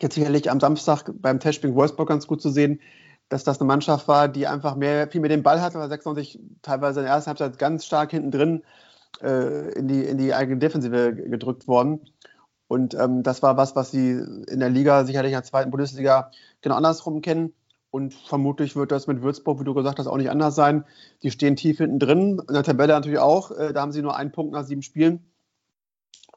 jetzt 0.00 0.14
sicherlich 0.14 0.50
am 0.50 0.60
Samstag 0.60 1.10
beim 1.14 1.40
Testspiel 1.40 1.74
Wolfsburg 1.74 2.08
ganz 2.08 2.26
gut 2.26 2.42
zu 2.42 2.50
sehen, 2.50 2.80
dass 3.28 3.44
das 3.44 3.60
eine 3.60 3.66
Mannschaft 3.66 4.06
war, 4.06 4.28
die 4.28 4.46
einfach 4.46 4.76
mehr, 4.76 5.08
viel 5.08 5.20
mehr 5.20 5.30
den 5.30 5.42
Ball 5.42 5.62
hatte, 5.62 5.78
weil 5.78 5.88
96 5.88 6.38
teilweise 6.62 7.00
in 7.00 7.06
der 7.06 7.14
ersten 7.14 7.28
Halbzeit 7.28 7.58
ganz 7.58 7.86
stark 7.86 8.10
hinten 8.10 8.30
drin 8.30 8.62
äh, 9.22 9.72
in, 9.72 9.88
die, 9.88 10.04
in 10.04 10.18
die 10.18 10.34
eigene 10.34 10.58
Defensive 10.58 11.14
gedrückt 11.14 11.66
worden. 11.66 12.00
Und 12.68 12.94
ähm, 12.94 13.22
das 13.22 13.42
war 13.42 13.56
was, 13.56 13.76
was 13.76 13.90
sie 13.90 14.10
in 14.10 14.60
der 14.60 14.70
Liga 14.70 15.04
sicherlich 15.04 15.32
in 15.32 15.36
der 15.36 15.44
zweiten 15.44 15.70
Bundesliga 15.70 16.30
genau 16.60 16.76
andersrum 16.76 17.22
kennen. 17.22 17.54
Und 17.94 18.12
vermutlich 18.12 18.74
wird 18.74 18.90
das 18.90 19.06
mit 19.06 19.22
Würzburg, 19.22 19.60
wie 19.60 19.64
du 19.64 19.72
gesagt 19.72 20.00
hast, 20.00 20.08
auch 20.08 20.16
nicht 20.16 20.28
anders 20.28 20.56
sein. 20.56 20.84
Die 21.22 21.30
stehen 21.30 21.54
tief 21.54 21.78
hinten 21.78 22.00
drin, 22.00 22.42
in 22.48 22.52
der 22.52 22.64
Tabelle 22.64 22.92
natürlich 22.92 23.20
auch. 23.20 23.52
Äh, 23.52 23.72
da 23.72 23.82
haben 23.82 23.92
sie 23.92 24.02
nur 24.02 24.16
einen 24.16 24.32
Punkt 24.32 24.52
nach 24.52 24.64
sieben 24.64 24.82
Spielen. 24.82 25.20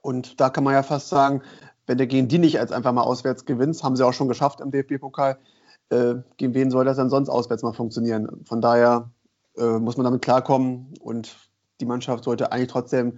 Und 0.04 0.40
da 0.40 0.52
kann 0.52 0.64
man 0.64 0.76
ja 0.76 0.84
fast 0.84 1.10
sagen, 1.10 1.42
wenn 1.88 1.98
du 1.98 2.06
gegen 2.06 2.28
die 2.28 2.38
nicht 2.38 2.60
als 2.60 2.72
einfach 2.72 2.94
mal 2.94 3.02
auswärts 3.02 3.46
gewinnst, 3.46 3.84
haben 3.84 3.96
sie 3.96 4.06
auch 4.06 4.14
schon 4.14 4.28
geschafft 4.28 4.62
im 4.62 4.70
DFB-Pokal, 4.70 5.40
äh, 5.90 6.14
gegen 6.38 6.54
wen 6.54 6.70
soll 6.70 6.86
das 6.86 6.98
dann 6.98 7.10
sonst 7.10 7.28
auswärts 7.28 7.64
mal 7.64 7.74
funktionieren? 7.74 8.46
Von 8.46 8.62
daher 8.62 9.10
äh, 9.58 9.80
muss 9.80 9.98
man 9.98 10.04
damit 10.04 10.22
klarkommen 10.22 10.94
und 11.00 11.38
die 11.82 11.86
Mannschaft 11.86 12.24
sollte 12.24 12.52
eigentlich 12.52 12.70
trotzdem 12.70 13.18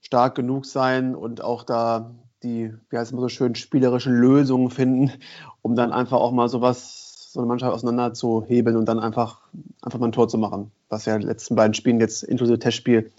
stark 0.00 0.36
genug 0.36 0.64
sein 0.64 1.14
und 1.14 1.44
auch 1.44 1.64
da 1.64 2.14
die, 2.42 2.72
wie 2.88 2.96
heißt 2.96 3.08
es 3.08 3.12
immer 3.12 3.20
so 3.20 3.28
schön, 3.28 3.54
spielerischen 3.54 4.14
Lösungen 4.14 4.70
finden, 4.70 5.12
um 5.60 5.76
dann 5.76 5.92
einfach 5.92 6.16
auch 6.16 6.32
mal 6.32 6.48
sowas 6.48 7.03
so 7.34 7.40
eine 7.40 7.48
Mannschaft 7.48 7.74
auseinander 7.74 8.14
zu 8.14 8.44
hebeln 8.46 8.76
und 8.76 8.86
dann 8.86 9.00
einfach, 9.00 9.40
einfach 9.82 9.98
mal 9.98 10.06
ein 10.06 10.12
Tor 10.12 10.28
zu 10.28 10.38
machen, 10.38 10.70
was 10.88 11.04
ja 11.04 11.16
in 11.16 11.22
den 11.22 11.28
letzten 11.28 11.56
beiden 11.56 11.74
Spielen 11.74 11.98
jetzt 11.98 12.22
inklusive 12.22 12.60
Testspiel 12.60 13.10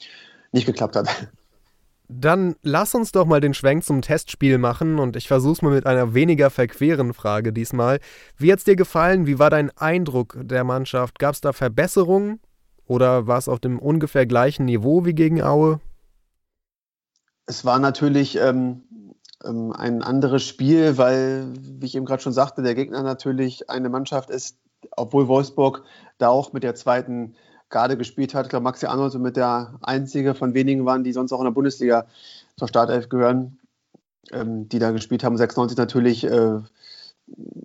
nicht 0.53 0.65
geklappt 0.65 0.95
hat. 0.95 1.09
Dann 2.07 2.55
lass 2.61 2.95
uns 2.95 3.11
doch 3.11 3.25
mal 3.25 3.41
den 3.41 3.53
Schwenk 3.53 3.83
zum 3.83 4.01
Testspiel 4.01 4.57
machen 4.57 4.99
und 4.99 5.17
ich 5.17 5.27
versuch's 5.27 5.61
mal 5.61 5.73
mit 5.73 5.85
einer 5.85 6.13
weniger 6.13 6.49
verqueren 6.49 7.13
Frage 7.13 7.51
diesmal. 7.51 7.99
Wie 8.37 8.53
hat's 8.53 8.63
dir 8.63 8.77
gefallen? 8.77 9.27
Wie 9.27 9.37
war 9.37 9.49
dein 9.49 9.69
Eindruck 9.77 10.37
der 10.39 10.63
Mannschaft? 10.63 11.19
Gab's 11.19 11.41
da 11.41 11.51
Verbesserungen 11.51 12.39
oder 12.85 13.27
war 13.27 13.37
es 13.37 13.49
auf 13.49 13.59
dem 13.59 13.79
ungefähr 13.79 14.25
gleichen 14.25 14.63
Niveau 14.63 15.03
wie 15.03 15.13
gegen 15.13 15.41
Aue? 15.41 15.81
Es 17.47 17.65
war 17.65 17.79
natürlich 17.79 18.37
ähm, 18.37 18.83
ähm, 19.43 19.73
ein 19.73 20.01
anderes 20.01 20.43
Spiel, 20.43 20.97
weil, 20.97 21.47
wie 21.57 21.85
ich 21.85 21.95
eben 21.95 22.05
gerade 22.05 22.21
schon 22.21 22.33
sagte, 22.33 22.61
der 22.61 22.75
Gegner 22.75 23.03
natürlich 23.03 23.69
eine 23.69 23.89
Mannschaft 23.89 24.29
ist, 24.29 24.57
obwohl 24.95 25.27
Wolfsburg 25.27 25.83
da 26.17 26.29
auch 26.29 26.53
mit 26.53 26.63
der 26.63 26.75
zweiten 26.75 27.35
Garde 27.69 27.97
gespielt 27.97 28.33
hat. 28.33 28.45
Ich 28.45 28.49
glaube, 28.49 28.63
Maxi 28.63 28.85
Arnold 28.85 29.11
so 29.11 29.19
mit 29.19 29.35
der 29.35 29.79
einzige 29.81 30.35
von 30.35 30.53
wenigen 30.53 30.85
waren, 30.85 31.03
die 31.03 31.13
sonst 31.13 31.33
auch 31.33 31.39
in 31.39 31.45
der 31.45 31.51
Bundesliga 31.51 32.05
zur 32.57 32.67
Startelf 32.67 33.09
gehören, 33.09 33.59
ähm, 34.31 34.69
die 34.69 34.79
da 34.79 34.91
gespielt 34.91 35.23
haben. 35.23 35.37
96 35.37 35.77
natürlich, 35.77 36.23
äh, 36.23 36.59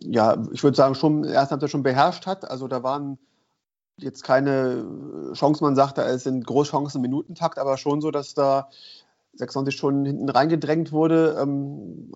ja, 0.02 0.42
ich 0.52 0.62
würde 0.62 0.76
sagen, 0.76 0.94
schon 0.94 1.24
erst 1.24 1.52
hat 1.52 1.62
er 1.62 1.68
schon 1.68 1.82
beherrscht 1.82 2.26
hat. 2.26 2.50
Also 2.50 2.66
da 2.66 2.82
waren 2.82 3.18
jetzt 3.98 4.24
keine 4.24 4.84
Chancen, 5.34 5.64
man 5.64 5.76
sagte, 5.76 6.02
es 6.02 6.24
sind 6.24 6.46
Großchancen 6.46 6.98
im 6.98 7.02
Minutentakt, 7.02 7.58
aber 7.58 7.76
schon 7.76 8.00
so, 8.00 8.10
dass 8.10 8.34
da 8.34 8.70
96 9.34 9.78
schon 9.78 10.04
hinten 10.04 10.28
reingedrängt 10.28 10.92
wurde, 10.92 11.38
ähm, 11.40 12.12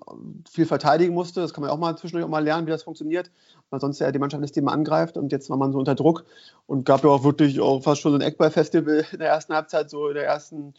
viel 0.49 0.67
verteidigen 0.67 1.15
musste. 1.15 1.41
Das 1.41 1.55
kann 1.55 1.63
man 1.63 1.71
auch 1.71 1.79
mal 1.79 1.97
zwischendurch 1.97 2.25
auch 2.25 2.31
mal 2.31 2.43
lernen, 2.43 2.67
wie 2.67 2.71
das 2.71 2.83
funktioniert. 2.83 3.31
Weil 3.71 3.81
sonst 3.81 3.99
ja 4.01 4.11
die 4.13 4.19
Mannschaft 4.19 4.57
die 4.57 4.61
man 4.61 4.75
angreift 4.75 5.17
und 5.17 5.33
jetzt 5.33 5.49
war 5.51 5.57
man 5.57 5.73
so 5.73 5.79
unter 5.79 5.95
Druck 5.95 6.25
und 6.67 6.85
gab 6.85 7.05
ja 7.05 7.11
auch 7.11 7.25
wirklich 7.25 7.61
auch 7.61 7.83
fast 7.83 8.01
schon 8.01 8.13
so 8.13 8.19
ein 8.19 8.23
Eckball-Festival 8.23 9.07
in 9.13 9.19
der 9.19 9.29
ersten 9.29 9.55
Halbzeit, 9.55 9.91
so 9.91 10.09
in, 10.09 10.15
der 10.15 10.27
ersten, 10.27 10.75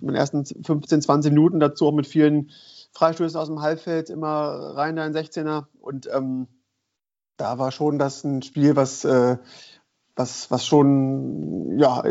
in 0.00 0.06
den 0.06 0.16
ersten 0.16 0.44
15, 0.44 1.02
20 1.02 1.32
Minuten, 1.32 1.60
dazu 1.60 1.86
auch 1.86 1.92
mit 1.92 2.06
vielen 2.06 2.50
Freistößen 2.92 3.38
aus 3.38 3.48
dem 3.48 3.62
Halbfeld, 3.62 4.10
immer 4.10 4.72
rein 4.74 4.96
da 4.96 5.06
in 5.06 5.12
16er 5.12 5.66
und 5.80 6.08
ähm, 6.12 6.48
da 7.36 7.58
war 7.58 7.72
schon 7.72 7.98
das 7.98 8.22
ein 8.24 8.42
Spiel, 8.42 8.76
was, 8.76 9.04
äh, 9.04 9.38
was, 10.14 10.50
was 10.50 10.66
schon 10.66 11.78
ja, 11.78 12.04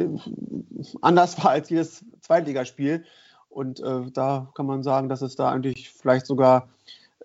anders 1.01 1.37
war 1.43 1.51
als 1.51 1.69
jedes 1.69 2.03
Zweitligaspiel. 2.21 3.05
Und 3.49 3.79
äh, 3.79 4.11
da 4.13 4.49
kann 4.53 4.65
man 4.65 4.83
sagen, 4.83 5.09
dass 5.09 5.21
es 5.21 5.35
da 5.35 5.49
eigentlich 5.49 5.89
vielleicht 5.89 6.25
sogar 6.25 6.69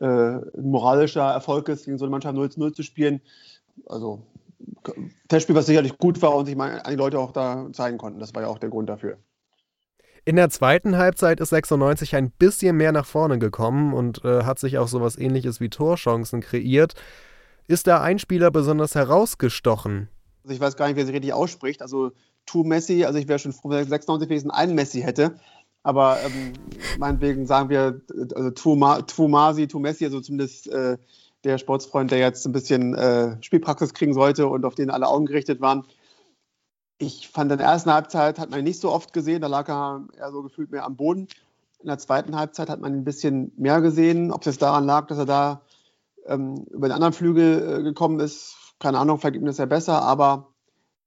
äh, 0.01 0.07
ein 0.07 0.71
moralischer 0.71 1.31
Erfolg 1.31 1.69
ist, 1.69 1.85
gegen 1.85 1.99
so 1.99 2.05
eine 2.05 2.11
Mannschaft 2.11 2.35
0 2.35 2.51
zu 2.51 2.61
0 2.61 2.73
zu 2.73 2.83
spielen. 2.83 3.21
Also 3.87 4.23
Testspiel, 5.29 5.55
was 5.55 5.67
sicherlich 5.67 5.99
gut 5.99 6.23
war 6.23 6.35
und 6.35 6.47
sich 6.47 6.57
mal 6.57 6.83
die 6.89 6.97
Leute 6.97 7.19
auch 7.19 7.33
da 7.33 7.69
zeigen 7.73 7.99
konnten. 7.99 8.21
Das 8.21 8.35
war 8.35 8.43
ja 8.43 8.49
auch 8.49 8.59
der 8.59 8.71
Grund 8.71 8.89
dafür. 8.89 9.19
In 10.27 10.37
der 10.37 10.49
zweiten 10.49 10.97
Halbzeit 10.97 11.39
ist 11.39 11.51
96 11.51 12.17
ein 12.17 12.31
bisschen 12.31 12.77
mehr 12.77 12.93
nach 12.93 13.05
vorne 13.05 13.39
gekommen 13.39 13.93
und 13.93 14.25
äh, 14.25 14.45
hat 14.45 14.59
sich 14.59 14.79
auch 14.79 14.89
sowas 14.89 15.19
ähnliches 15.19 15.61
wie 15.61 15.69
Torchancen 15.69 16.41
kreiert. 16.41 16.95
Ist 17.69 17.87
da 17.87 18.01
ein 18.01 18.19
Spieler 18.19 18.51
besonders 18.51 18.95
herausgestochen? 18.95 20.09
Also 20.43 20.55
ich 20.55 20.61
weiß 20.61 20.77
gar 20.77 20.87
nicht, 20.87 20.97
wer 20.97 21.05
sie 21.05 21.13
richtig 21.13 21.35
ausspricht. 21.35 21.83
Also 21.83 22.13
Tu 22.47 22.63
Messi, 22.65 23.05
also 23.05 23.19
ich 23.19 23.29
wäre 23.29 23.39
schon 23.39 23.53
froh, 23.53 23.71
wenn 23.71 23.87
96 23.87 24.29
wenigstens 24.29 24.53
einen 24.53 24.75
Messi 24.75 25.03
hätte. 25.03 25.37
Aber 25.85 26.19
ähm, 26.25 26.55
meinetwegen 26.99 27.47
sagen 27.47 27.69
wir 27.69 28.01
also 28.35 28.51
Twumasi, 28.51 29.69
Messi, 29.79 30.05
also 30.07 30.21
zumindest 30.21 30.67
äh, 30.69 30.97
der 31.45 31.59
Sportsfreund, 31.59 32.11
der 32.11 32.19
jetzt 32.19 32.47
ein 32.47 32.53
bisschen 32.53 32.95
äh, 32.95 33.37
Spielpraxis 33.43 33.93
kriegen 33.93 34.15
sollte 34.15 34.49
und 34.49 34.65
auf 34.65 34.75
den 34.75 34.91
alle 34.91 35.07
Augen 35.07 35.27
gerichtet 35.27 35.61
waren. 35.61 35.85
Ich 36.99 37.29
fand 37.29 37.53
in 37.53 37.59
der 37.59 37.67
ersten 37.67 37.93
Halbzeit 37.93 38.39
hat 38.39 38.51
man 38.51 38.61
ihn 38.61 38.65
nicht 38.65 38.81
so 38.81 38.91
oft 38.91 39.13
gesehen, 39.13 39.43
da 39.43 39.47
lag 39.47 39.69
er 39.69 40.07
eher 40.17 40.33
so 40.33 40.43
gefühlt 40.43 40.71
mehr 40.71 40.85
am 40.85 40.97
Boden. 40.97 41.29
In 41.81 41.89
der 41.89 41.99
zweiten 41.99 42.35
Halbzeit 42.35 42.71
hat 42.71 42.81
man 42.81 42.95
ihn 42.95 43.01
ein 43.01 43.05
bisschen 43.05 43.53
mehr 43.57 43.83
gesehen. 43.83 44.33
Ob 44.33 44.41
es 44.41 44.47
jetzt 44.47 44.63
daran 44.63 44.87
lag, 44.87 45.07
dass 45.09 45.19
er 45.19 45.27
da 45.27 45.61
ähm, 46.27 46.65
über 46.71 46.89
den 46.89 46.95
anderen 46.95 47.13
Flügel 47.13 47.81
äh, 47.81 47.83
gekommen 47.83 48.21
ist, 48.21 48.57
keine 48.79 48.99
Ahnung, 48.99 49.19
vielleicht 49.19 49.37
ihm 49.37 49.45
das 49.45 49.59
ja 49.59 49.67
besser, 49.67 50.01
aber 50.01 50.54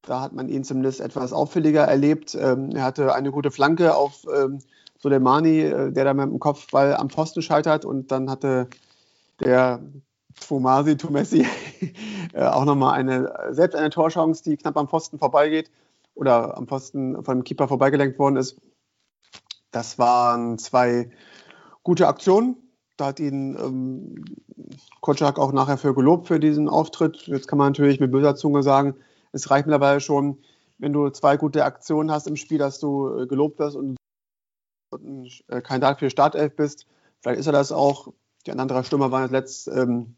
da 0.01 0.21
hat 0.21 0.33
man 0.33 0.49
ihn 0.49 0.63
zumindest 0.63 1.01
etwas 1.01 1.33
auffälliger 1.33 1.83
erlebt. 1.83 2.35
Ähm, 2.35 2.71
er 2.71 2.83
hatte 2.83 3.13
eine 3.13 3.31
gute 3.31 3.51
Flanke 3.51 3.95
auf 3.95 4.25
ähm, 4.33 4.59
Soleimani, 4.99 5.61
äh, 5.61 5.91
der 5.91 6.05
da 6.05 6.13
mit 6.13 6.25
dem 6.25 6.39
Kopfball 6.39 6.95
am 6.95 7.09
Pfosten 7.09 7.41
scheitert. 7.41 7.85
Und 7.85 8.11
dann 8.11 8.29
hatte 8.29 8.69
der 9.39 9.81
Fumasi 10.39 10.97
Tumessi 10.97 11.45
äh, 12.33 12.43
auch 12.43 12.65
nochmal 12.65 12.93
eine, 12.93 13.31
selbst 13.51 13.75
eine 13.75 13.89
Torchance, 13.89 14.43
die 14.43 14.57
knapp 14.57 14.77
am 14.77 14.87
Pfosten 14.87 15.19
vorbeigeht 15.19 15.69
oder 16.15 16.57
am 16.57 16.67
Pfosten 16.67 17.23
von 17.23 17.39
dem 17.39 17.43
Keeper 17.43 17.67
vorbeigelenkt 17.67 18.17
worden 18.17 18.37
ist. 18.37 18.57
Das 19.71 19.99
waren 19.99 20.57
zwei 20.57 21.09
gute 21.83 22.07
Aktionen. 22.07 22.55
Da 22.95 23.07
hat 23.07 23.19
ihn 23.19 23.55
ähm, 23.59 24.25
Kotschak 25.01 25.37
auch 25.37 25.51
nachher 25.51 25.77
für 25.77 25.93
gelobt 25.93 26.27
für 26.27 26.39
diesen 26.39 26.67
Auftritt. 26.67 27.27
Jetzt 27.27 27.47
kann 27.47 27.59
man 27.59 27.67
natürlich 27.67 27.99
mit 27.99 28.11
böser 28.11 28.35
Zunge 28.35 28.63
sagen, 28.63 28.95
es 29.37 29.49
reicht 29.49 29.67
mittlerweile 29.67 29.99
schon, 29.99 30.39
wenn 30.77 30.93
du 30.93 31.09
zwei 31.09 31.37
gute 31.37 31.63
Aktionen 31.65 32.11
hast 32.11 32.27
im 32.27 32.35
Spiel, 32.35 32.57
dass 32.57 32.79
du 32.79 33.21
äh, 33.21 33.27
gelobt 33.27 33.59
wirst 33.59 33.75
und, 33.75 33.97
äh, 35.47 35.61
Kandidat 35.61 35.99
für 35.99 36.09
Startelf 36.09 36.55
bist. 36.55 36.85
Vielleicht 37.21 37.39
ist 37.39 37.47
er 37.47 37.53
das 37.53 37.71
auch. 37.71 38.13
Die 38.45 38.51
anderen 38.51 38.83
Stürmer 38.83 39.11
waren 39.11 39.31
jetzt 39.33 39.67
ähm, 39.67 40.15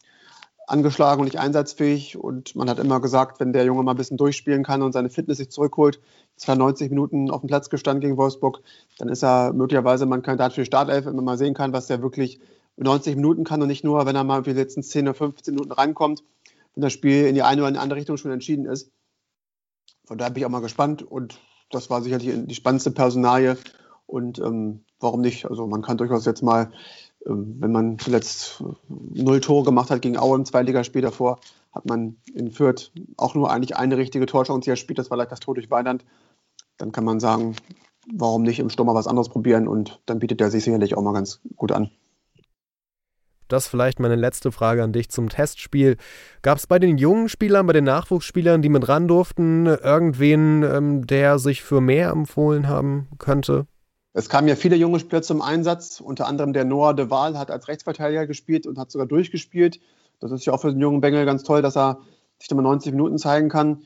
angeschlagen 0.68 1.22
und 1.22 1.26
nicht 1.26 1.40
einsatzfähig. 1.40 2.18
Und 2.18 2.56
man 2.56 2.70
hat 2.70 2.80
immer 2.80 3.00
gesagt, 3.00 3.40
wenn 3.40 3.54
der 3.54 3.66
Junge 3.66 3.84
mal 3.84 3.92
ein 3.92 3.98
bisschen 3.98 4.18
durchspielen 4.18 4.64
kann 4.64 4.82
und 4.82 4.92
seine 4.92 5.10
Fitness 5.10 5.38
sich 5.38 5.50
zurückholt, 5.50 6.00
zwar 6.36 6.56
90 6.56 6.90
Minuten 6.90 7.32
auf 7.32 7.42
dem 7.42 7.48
Platz 7.48 7.70
gestanden 7.70 8.02
gegen 8.02 8.18
Wolfsburg, 8.18 8.62
dann 8.98 9.10
ist 9.10 9.24
er 9.24 9.54
möglicherweise 9.54 10.06
mal 10.06 10.18
ein 10.18 10.22
Kandidat 10.22 10.54
für 10.54 10.66
Startelf, 10.66 11.06
wenn 11.06 11.16
man 11.16 11.26
mal 11.26 11.38
sehen 11.38 11.54
kann, 11.54 11.74
was 11.74 11.88
der 11.88 12.02
wirklich 12.02 12.40
90 12.78 13.16
Minuten 13.16 13.44
kann 13.44 13.62
und 13.62 13.68
nicht 13.68 13.84
nur, 13.84 14.06
wenn 14.06 14.16
er 14.16 14.24
mal 14.24 14.44
für 14.44 14.54
die 14.54 14.60
letzten 14.60 14.84
10 14.84 15.08
oder 15.08 15.16
15 15.16 15.54
Minuten 15.54 15.72
reinkommt, 15.72 16.24
wenn 16.76 16.82
das 16.82 16.94
Spiel 16.94 17.26
in 17.26 17.36
die 17.36 17.44
eine 17.44 17.62
oder 17.62 17.72
die 17.72 17.78
andere 17.80 18.00
Richtung 18.00 18.18
schon 18.18 18.32
entschieden 18.32 18.66
ist. 18.66 18.92
Von 20.10 20.18
daher 20.18 20.32
bin 20.32 20.42
ich 20.42 20.46
auch 20.48 20.50
mal 20.50 20.60
gespannt 20.60 21.04
und 21.04 21.40
das 21.70 21.92
war 21.92 22.02
sicherlich 22.02 22.34
die 22.34 22.56
spannendste 22.56 22.90
Personalie. 22.90 23.58
Und 24.08 24.40
ähm, 24.40 24.84
warum 25.00 25.22
nicht? 25.22 25.46
Also 25.46 25.68
man 25.68 25.84
kann 25.84 26.00
durchaus 26.00 26.26
jetzt 26.26 26.42
mal, 26.42 26.72
ähm, 27.28 27.58
wenn 27.60 27.72
man 27.72 28.00
zuletzt 28.00 28.64
null 28.88 29.40
Tore 29.40 29.66
gemacht 29.66 29.92
hat 29.92 30.02
gegen 30.02 30.18
Aue 30.18 30.36
im 30.36 30.46
Zweitligaspiel 30.46 31.04
davor, 31.04 31.40
hat 31.72 31.86
man 31.86 32.16
in 32.34 32.50
Fürth 32.50 32.92
auch 33.18 33.36
nur 33.36 33.52
eigentlich 33.52 33.78
eine 33.78 33.98
richtige 33.98 34.26
Torchance, 34.26 34.62
die 34.62 34.72
er 34.72 34.78
spielt. 34.78 34.98
Das 34.98 35.12
war 35.12 35.18
leicht 35.18 35.32
das 35.32 35.42
Tor 35.42 35.54
durch 35.54 35.70
Weiland. 35.70 36.04
Dann 36.80 36.92
kann 36.92 37.04
man 37.04 37.20
sagen, 37.20 37.56
warum 38.12 38.42
nicht 38.42 38.58
im 38.58 38.72
Sturm 38.72 38.88
mal 38.88 38.96
was 38.96 39.06
anderes 39.06 39.30
probieren 39.30 39.68
und 39.68 40.02
dann 40.08 40.18
bietet 40.18 40.42
er 40.42 40.50
sich 40.50 40.64
sicherlich 40.64 40.98
auch 40.98 41.04
mal 41.04 41.14
ganz 41.14 41.40
gut 41.56 41.72
an. 41.72 41.92
Das 43.50 43.68
vielleicht 43.68 44.00
meine 44.00 44.16
letzte 44.16 44.52
Frage 44.52 44.84
an 44.84 44.94
dich 44.94 45.10
zum 45.10 45.28
Testspiel. 45.28 45.98
Gab 46.44 46.60
es 46.60 46.68
bei 46.68 46.80
den 46.80 46.98
jungen 46.98 47.28
Spielern, 47.30 47.68
bei 47.68 47.74
den 47.74 47.84
Nachwuchsspielern, 47.84 48.62
die 48.62 48.70
mit 48.70 48.88
ran 48.88 49.08
durften, 49.08 49.66
irgendwen, 49.66 50.64
ähm, 50.64 51.08
der 51.08 51.40
sich 51.40 51.64
für 51.64 51.82
mehr 51.82 52.12
empfohlen 52.12 52.68
haben 52.68 53.10
könnte? 53.18 53.66
Es 54.14 54.30
kamen 54.30 54.48
ja 54.48 54.56
viele 54.56 54.76
junge 54.76 55.00
Spieler 55.00 55.24
zum 55.24 55.42
Einsatz, 55.42 56.00
unter 56.00 56.28
anderem 56.28 56.54
der 56.54 56.64
Noah 56.64 56.94
de 56.94 57.10
Waal 57.10 57.38
hat 57.38 57.52
als 57.52 57.68
Rechtsverteidiger 57.68 58.28
gespielt 58.28 58.68
und 58.68 58.78
hat 58.78 58.92
sogar 58.92 59.08
durchgespielt. 59.08 59.80
Das 60.20 60.32
ist 60.32 60.46
ja 60.46 60.54
auch 60.54 60.62
für 60.62 60.72
den 60.72 60.82
jungen 60.82 61.02
Bengel 61.02 61.26
ganz 61.26 61.44
toll, 61.44 61.62
dass 61.62 61.76
er 61.76 62.00
sich 62.40 62.52
mal 62.52 62.62
90 62.62 62.92
Minuten 62.92 63.18
zeigen 63.18 63.50
kann. 63.50 63.84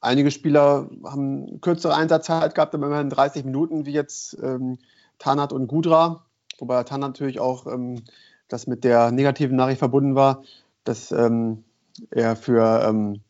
Einige 0.00 0.30
Spieler 0.30 0.88
haben 1.04 1.60
kürzere 1.60 1.94
Einsatzzeit 1.94 2.54
gehabt, 2.54 2.74
aber 2.74 2.86
immerhin 2.86 3.10
30 3.10 3.44
Minuten, 3.44 3.84
wie 3.84 3.92
jetzt 3.92 4.36
ähm, 4.42 4.78
Tanat 5.18 5.52
und 5.52 5.66
Gudra. 5.66 6.24
Wobei 6.58 6.82
Tanat 6.84 7.10
natürlich 7.10 7.40
auch 7.40 7.66
ähm, 7.66 8.02
das 8.48 8.66
mit 8.66 8.84
der 8.84 9.10
negativen 9.10 9.56
Nachricht 9.56 9.78
verbunden 9.78 10.14
war, 10.14 10.42
dass 10.84 11.12
ähm, 11.12 11.64
er 12.10 12.36
für 12.36 12.84
ähm, 12.86 13.20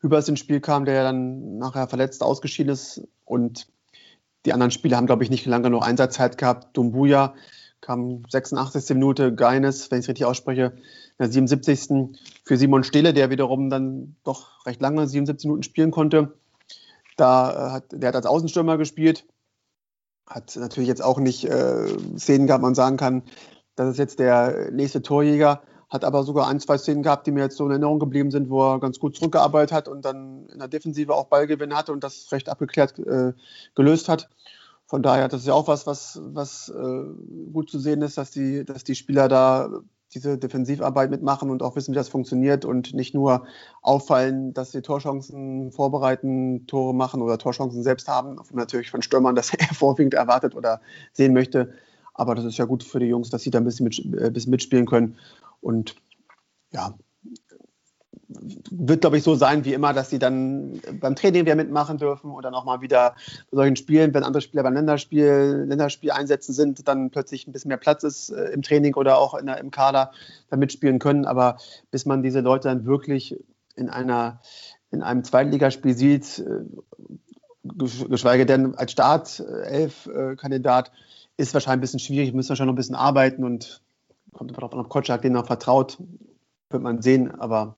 Hübers 0.00 0.28
ins 0.28 0.40
Spiel 0.40 0.60
kam, 0.60 0.84
der 0.84 0.94
ja 0.94 1.02
dann 1.04 1.58
nachher 1.58 1.88
verletzt 1.88 2.22
ausgeschieden 2.22 2.72
ist. 2.72 3.06
Und 3.24 3.68
die 4.44 4.52
anderen 4.52 4.70
Spieler 4.70 4.96
haben, 4.96 5.06
glaube 5.06 5.24
ich, 5.24 5.30
nicht 5.30 5.46
lange 5.46 5.64
genug 5.64 5.84
Einsatzzeit 5.84 6.38
gehabt. 6.38 6.76
Dumbuya 6.76 7.34
kam 7.80 8.22
86. 8.28 8.94
Minute, 8.94 9.34
Geines, 9.34 9.90
wenn 9.90 9.98
ich 9.98 10.04
es 10.04 10.08
richtig 10.08 10.26
ausspreche, 10.26 10.72
in 11.18 11.18
der 11.18 11.30
77. 11.30 12.18
für 12.44 12.56
Simon 12.56 12.84
Stehle, 12.84 13.12
der 13.12 13.30
wiederum 13.30 13.70
dann 13.70 14.16
doch 14.24 14.64
recht 14.66 14.80
lange, 14.80 15.06
77 15.06 15.46
Minuten 15.46 15.62
spielen 15.62 15.90
konnte. 15.90 16.34
Da 17.16 17.50
äh, 17.50 17.70
hat, 17.72 17.84
der 17.92 18.08
hat 18.08 18.16
als 18.16 18.26
Außenstürmer 18.26 18.78
gespielt, 18.78 19.26
hat 20.26 20.56
natürlich 20.56 20.88
jetzt 20.88 21.02
auch 21.02 21.18
nicht 21.18 21.44
äh, 21.44 21.86
Szenen 22.16 22.46
gehabt, 22.46 22.62
man 22.62 22.74
sagen 22.74 22.96
kann, 22.96 23.22
das 23.76 23.90
ist 23.90 23.98
jetzt 23.98 24.18
der 24.18 24.70
nächste 24.70 25.02
Torjäger, 25.02 25.62
hat 25.88 26.04
aber 26.04 26.22
sogar 26.24 26.48
ein, 26.48 26.58
zwei 26.58 26.78
Szenen 26.78 27.02
gehabt, 27.02 27.26
die 27.26 27.32
mir 27.32 27.42
jetzt 27.42 27.56
so 27.56 27.64
in 27.64 27.70
Erinnerung 27.70 27.98
geblieben 27.98 28.30
sind, 28.30 28.48
wo 28.48 28.62
er 28.62 28.80
ganz 28.80 28.98
gut 28.98 29.14
zurückgearbeitet 29.16 29.72
hat 29.72 29.88
und 29.88 30.04
dann 30.04 30.46
in 30.46 30.58
der 30.58 30.68
Defensive 30.68 31.14
auch 31.14 31.26
Ballgewinn 31.26 31.74
hatte 31.74 31.92
und 31.92 32.02
das 32.02 32.32
recht 32.32 32.48
abgeklärt 32.48 32.98
äh, 32.98 33.32
gelöst 33.74 34.08
hat. 34.08 34.30
Von 34.86 35.02
daher, 35.02 35.28
das 35.28 35.42
ist 35.42 35.46
ja 35.46 35.54
auch 35.54 35.68
was, 35.68 35.86
was, 35.86 36.20
was 36.22 36.68
äh, 36.70 37.04
gut 37.52 37.70
zu 37.70 37.78
sehen 37.78 38.02
ist, 38.02 38.18
dass 38.18 38.30
die, 38.30 38.64
dass 38.64 38.84
die 38.84 38.94
Spieler 38.94 39.28
da 39.28 39.82
diese 40.14 40.38
Defensivarbeit 40.38 41.10
mitmachen 41.10 41.50
und 41.50 41.62
auch 41.62 41.76
wissen, 41.76 41.92
wie 41.92 41.96
das 41.96 42.08
funktioniert 42.08 42.64
und 42.64 42.94
nicht 42.94 43.14
nur 43.14 43.46
auffallen, 43.80 44.52
dass 44.52 44.72
sie 44.72 44.82
Torchancen 44.82 45.72
vorbereiten, 45.72 46.66
Tore 46.66 46.94
machen 46.94 47.22
oder 47.22 47.38
Torchancen 47.38 47.82
selbst 47.82 48.08
haben, 48.08 48.36
natürlich 48.52 48.90
von 48.90 49.02
Stürmern 49.02 49.34
das 49.34 49.52
er 49.54 49.66
vorwiegend 49.74 50.14
erwartet 50.14 50.54
oder 50.54 50.80
sehen 51.12 51.32
möchte, 51.32 51.72
aber 52.14 52.34
das 52.34 52.44
ist 52.44 52.58
ja 52.58 52.64
gut 52.64 52.82
für 52.82 52.98
die 52.98 53.06
Jungs, 53.06 53.30
dass 53.30 53.42
sie 53.42 53.50
da 53.50 53.58
ein 53.58 53.64
bisschen, 53.64 53.84
mit, 53.84 53.98
äh, 53.98 54.30
bisschen 54.30 54.50
mitspielen 54.50 54.86
können. 54.86 55.16
Und 55.60 55.94
ja, 56.72 56.94
wird, 58.70 59.02
glaube 59.02 59.18
ich, 59.18 59.22
so 59.22 59.34
sein 59.34 59.64
wie 59.64 59.74
immer, 59.74 59.92
dass 59.92 60.10
sie 60.10 60.18
dann 60.18 60.80
beim 61.00 61.14
Training 61.14 61.44
wieder 61.44 61.54
mitmachen 61.54 61.98
dürfen 61.98 62.30
und 62.30 62.44
dann 62.44 62.54
auch 62.54 62.64
mal 62.64 62.80
wieder 62.80 63.14
bei 63.50 63.56
solchen 63.56 63.76
Spielen, 63.76 64.14
wenn 64.14 64.24
andere 64.24 64.40
Spieler 64.40 64.62
beim 64.62 64.74
Länderspiel, 64.74 65.66
Länderspiel 65.68 66.12
einsetzen 66.12 66.52
sind, 66.52 66.88
dann 66.88 67.10
plötzlich 67.10 67.46
ein 67.46 67.52
bisschen 67.52 67.68
mehr 67.68 67.76
Platz 67.76 68.04
ist 68.04 68.30
äh, 68.30 68.52
im 68.52 68.62
Training 68.62 68.94
oder 68.94 69.18
auch 69.18 69.38
der, 69.40 69.58
im 69.58 69.70
Kader 69.70 70.12
dann 70.48 70.58
mitspielen 70.58 70.98
können. 70.98 71.26
Aber 71.26 71.58
bis 71.90 72.06
man 72.06 72.22
diese 72.22 72.40
Leute 72.40 72.68
dann 72.68 72.86
wirklich 72.86 73.38
in 73.76 73.88
einer 73.88 74.40
in 74.90 75.02
einem 75.02 75.24
Zweitligaspiel 75.24 75.96
sieht, 75.96 76.38
äh, 76.38 76.64
geschweige 78.08 78.46
denn 78.46 78.74
als 78.74 78.92
Startelf-Kandidat, 78.92 80.92
ist 81.42 81.54
wahrscheinlich 81.54 81.78
ein 81.78 81.80
bisschen 81.80 82.00
schwierig, 82.00 82.34
müssen 82.34 82.56
schon 82.56 82.66
noch 82.66 82.72
ein 82.72 82.76
bisschen 82.76 82.94
arbeiten 82.94 83.44
und 83.44 83.82
kommt 84.32 84.50
einfach 84.50 84.60
darauf 84.60 84.74
an, 84.74 84.80
ob 84.80 84.88
Kotschak 84.88 85.22
den 85.22 85.32
noch 85.32 85.46
vertraut, 85.46 85.98
wird 86.70 86.82
man 86.82 87.02
sehen, 87.02 87.30
aber 87.30 87.76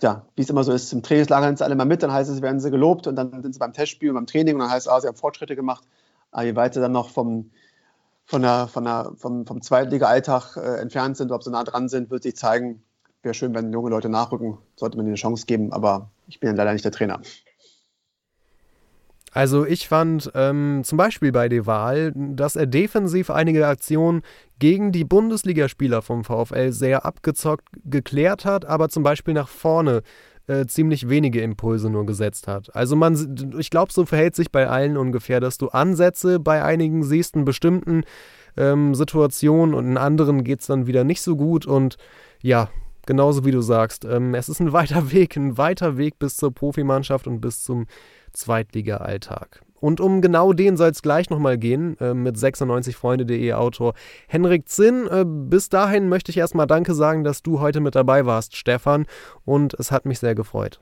ja, 0.00 0.26
wie 0.34 0.42
es 0.42 0.50
immer 0.50 0.64
so 0.64 0.72
ist, 0.72 0.92
im 0.92 1.02
Trainingslager 1.02 1.46
sind 1.46 1.58
sie 1.58 1.64
alle 1.64 1.76
mal 1.76 1.84
mit, 1.84 2.02
dann 2.02 2.12
heißt 2.12 2.30
es, 2.30 2.42
werden 2.42 2.60
sie 2.60 2.70
gelobt 2.70 3.06
und 3.06 3.16
dann 3.16 3.42
sind 3.42 3.52
sie 3.52 3.58
beim 3.58 3.72
Testspiel 3.72 4.10
und 4.10 4.16
beim 4.16 4.26
Training 4.26 4.54
und 4.54 4.60
dann 4.60 4.70
heißt 4.70 4.86
es, 4.86 4.92
ah, 4.92 5.00
sie 5.00 5.06
haben 5.06 5.16
Fortschritte 5.16 5.54
gemacht. 5.54 5.84
Aber 6.30 6.44
je 6.44 6.56
weiter 6.56 6.80
dann 6.80 6.92
noch 6.92 7.10
vom, 7.10 7.50
von 8.24 8.42
der, 8.42 8.68
von 8.68 8.84
der, 8.84 9.12
vom, 9.16 9.46
vom 9.46 9.62
Zweitliga-Alltag 9.62 10.56
äh, 10.56 10.80
entfernt 10.80 11.16
sind, 11.16 11.30
ob 11.30 11.44
sie 11.44 11.50
nah 11.50 11.62
dran 11.62 11.88
sind, 11.88 12.10
wird 12.10 12.22
sich 12.22 12.36
zeigen. 12.36 12.82
Wäre 13.22 13.34
schön, 13.34 13.54
wenn 13.54 13.72
junge 13.72 13.90
Leute 13.90 14.08
nachrücken, 14.08 14.58
sollte 14.74 14.96
man 14.96 15.06
ihnen 15.06 15.12
eine 15.12 15.20
Chance 15.20 15.46
geben, 15.46 15.72
aber 15.72 16.10
ich 16.26 16.40
bin 16.40 16.50
ja 16.50 16.56
leider 16.56 16.72
nicht 16.72 16.84
der 16.84 16.92
Trainer. 16.92 17.20
Also 19.32 19.64
ich 19.64 19.88
fand 19.88 20.30
ähm, 20.34 20.82
zum 20.84 20.98
Beispiel 20.98 21.32
bei 21.32 21.48
De 21.48 21.64
Waal, 21.66 22.12
dass 22.14 22.54
er 22.54 22.66
defensiv 22.66 23.30
einige 23.30 23.66
Aktionen 23.66 24.22
gegen 24.58 24.92
die 24.92 25.04
Bundesligaspieler 25.04 26.02
vom 26.02 26.22
VfL 26.22 26.70
sehr 26.70 27.06
abgezockt 27.06 27.66
geklärt 27.84 28.44
hat, 28.44 28.66
aber 28.66 28.90
zum 28.90 29.02
Beispiel 29.02 29.32
nach 29.32 29.48
vorne 29.48 30.02
äh, 30.46 30.66
ziemlich 30.66 31.08
wenige 31.08 31.40
Impulse 31.40 31.88
nur 31.88 32.04
gesetzt 32.04 32.46
hat. 32.46 32.74
Also 32.76 32.94
man, 32.94 33.54
ich 33.58 33.70
glaube, 33.70 33.92
so 33.92 34.04
verhält 34.04 34.36
sich 34.36 34.52
bei 34.52 34.68
allen 34.68 34.98
ungefähr, 34.98 35.40
dass 35.40 35.56
du 35.56 35.68
Ansätze 35.68 36.38
bei 36.38 36.62
einigen 36.62 37.02
siehst 37.02 37.34
in 37.34 37.46
bestimmten 37.46 38.02
ähm, 38.58 38.94
Situationen 38.94 39.74
und 39.74 39.86
in 39.86 39.96
anderen 39.96 40.44
geht 40.44 40.60
es 40.60 40.66
dann 40.66 40.86
wieder 40.86 41.04
nicht 41.04 41.22
so 41.22 41.36
gut 41.36 41.64
und 41.64 41.96
ja, 42.42 42.68
genauso 43.06 43.44
wie 43.44 43.50
du 43.50 43.60
sagst, 43.60 44.04
ähm, 44.04 44.34
es 44.34 44.48
ist 44.48 44.60
ein 44.60 44.72
weiter 44.72 45.10
Weg, 45.12 45.36
ein 45.36 45.58
weiter 45.58 45.96
Weg 45.96 46.18
bis 46.18 46.36
zur 46.36 46.52
Profimannschaft 46.52 47.26
und 47.26 47.40
bis 47.40 47.62
zum 47.62 47.86
Zweitliga-Alltag. 48.32 49.62
Und 49.82 50.00
um 50.00 50.20
genau 50.20 50.52
den 50.52 50.76
soll 50.76 50.90
es 50.90 51.02
gleich 51.02 51.28
nochmal 51.28 51.58
gehen 51.58 51.98
äh, 51.98 52.14
mit 52.14 52.36
96freunde.de 52.36 53.52
Autor 53.54 53.94
Henrik 54.28 54.68
Zinn. 54.68 55.08
Äh, 55.08 55.24
bis 55.26 55.70
dahin 55.70 56.08
möchte 56.08 56.30
ich 56.30 56.38
erstmal 56.38 56.68
Danke 56.68 56.94
sagen, 56.94 57.24
dass 57.24 57.42
du 57.42 57.58
heute 57.58 57.80
mit 57.80 57.96
dabei 57.96 58.24
warst, 58.24 58.56
Stefan. 58.56 59.06
Und 59.44 59.74
es 59.74 59.90
hat 59.90 60.06
mich 60.06 60.20
sehr 60.20 60.36
gefreut. 60.36 60.80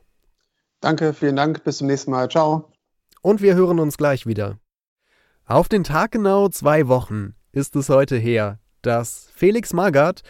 Danke, 0.83 1.15
vielen 1.15 1.37
Dank. 1.37 1.65
Bis 1.65 1.79
zum 1.79 1.87
nächsten 1.87 2.11
Mal. 2.11 2.29
Ciao. 2.29 2.71
Und 3.23 3.41
wir 3.41 3.55
hören 3.55 3.81
uns 3.81 3.97
gleich 3.97 4.27
wieder. 4.27 4.59
Auf 5.47 5.71
den 5.71 5.83
Tag 5.83 6.13
genau 6.13 6.49
zwei 6.49 6.87
Wochen 6.87 7.35
ist 7.53 7.77
es 7.77 7.89
heute 7.89 8.17
her, 8.17 8.59
dass 8.83 9.31
Felix 9.35 9.73
Magath 9.73 10.23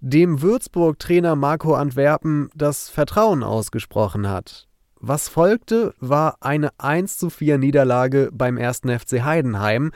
dem 0.00 0.42
Würzburg-Trainer 0.42 1.36
Marco 1.36 1.74
Antwerpen 1.74 2.50
das 2.54 2.88
Vertrauen 2.88 3.42
ausgesprochen 3.42 4.28
hat. 4.28 4.68
Was 5.00 5.28
folgte, 5.28 5.94
war 6.00 6.36
eine 6.40 6.70
1 6.78 7.18
zu 7.18 7.30
4 7.30 7.58
Niederlage 7.58 8.30
beim 8.32 8.58
1. 8.58 8.82
FC 8.98 9.22
Heidenheim 9.22 9.92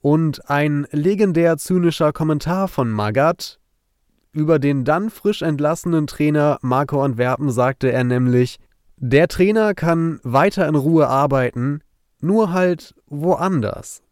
und 0.00 0.48
ein 0.50 0.86
legendär 0.90 1.56
zynischer 1.56 2.12
Kommentar 2.12 2.68
von 2.68 2.90
Magath. 2.90 3.58
Über 4.32 4.58
den 4.58 4.84
dann 4.84 5.10
frisch 5.10 5.42
entlassenen 5.42 6.06
Trainer 6.06 6.58
Marco 6.60 7.02
Antwerpen 7.02 7.50
sagte 7.50 7.90
er 7.90 8.04
nämlich, 8.04 8.58
der 8.96 9.28
Trainer 9.28 9.74
kann 9.74 10.20
weiter 10.22 10.68
in 10.68 10.74
Ruhe 10.74 11.08
arbeiten, 11.08 11.80
nur 12.20 12.52
halt 12.52 12.94
woanders. 13.06 14.02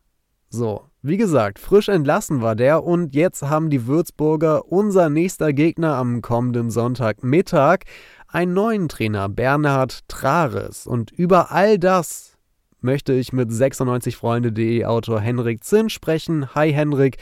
So, 0.49 0.84
wie 1.04 1.16
gesagt, 1.16 1.59
frisch 1.59 1.88
entlassen 1.88 2.42
war 2.42 2.54
der 2.54 2.85
und 2.85 3.12
jetzt 3.12 3.42
haben 3.42 3.71
die 3.71 3.88
Würzburger 3.88 4.71
unser 4.71 5.11
nächster 5.11 5.52
Gegner 5.52 5.97
am 5.97 6.23
kommenden 6.23 6.71
Sonntagmittag 6.71 7.80
einen 8.28 8.54
neuen 8.54 8.88
Trainer, 8.88 9.28
Bernhard 9.28 10.09
Trares. 10.09 10.87
Und 10.87 11.11
über 11.11 11.50
all 11.50 11.78
das 11.78 12.38
möchte 12.80 13.12
ich 13.14 13.32
mit 13.32 13.50
96freunde.de 13.50 14.85
Autor 14.85 15.20
Henrik 15.20 15.64
Zinn 15.64 15.90
sprechen. 15.90 16.55
Hi 16.55 16.72
Henrik, 16.72 17.16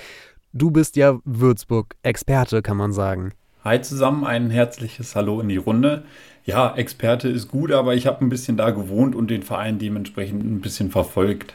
du 0.52 0.70
bist 0.70 0.96
ja 0.96 1.18
Würzburg-Experte, 1.24 2.60
kann 2.60 2.76
man 2.76 2.92
sagen. 2.92 3.32
Hi 3.64 3.80
zusammen, 3.80 4.24
ein 4.24 4.50
herzliches 4.50 5.16
Hallo 5.16 5.40
in 5.40 5.48
die 5.48 5.56
Runde. 5.56 6.04
Ja, 6.44 6.74
Experte 6.76 7.28
ist 7.28 7.48
gut, 7.48 7.72
aber 7.72 7.94
ich 7.94 8.06
habe 8.06 8.22
ein 8.24 8.28
bisschen 8.28 8.58
da 8.58 8.70
gewohnt 8.72 9.14
und 9.14 9.30
den 9.30 9.42
Verein 9.42 9.78
dementsprechend 9.78 10.44
ein 10.44 10.60
bisschen 10.60 10.90
verfolgt. 10.90 11.54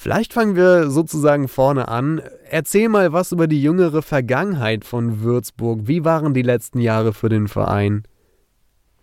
Vielleicht 0.00 0.32
fangen 0.32 0.54
wir 0.54 0.90
sozusagen 0.90 1.48
vorne 1.48 1.88
an. 1.88 2.22
Erzähl 2.48 2.88
mal 2.88 3.12
was 3.12 3.32
über 3.32 3.48
die 3.48 3.60
jüngere 3.60 4.00
Vergangenheit 4.00 4.84
von 4.84 5.22
Würzburg. 5.22 5.80
Wie 5.88 6.04
waren 6.04 6.34
die 6.34 6.42
letzten 6.42 6.78
Jahre 6.78 7.12
für 7.12 7.28
den 7.28 7.48
Verein? 7.48 8.04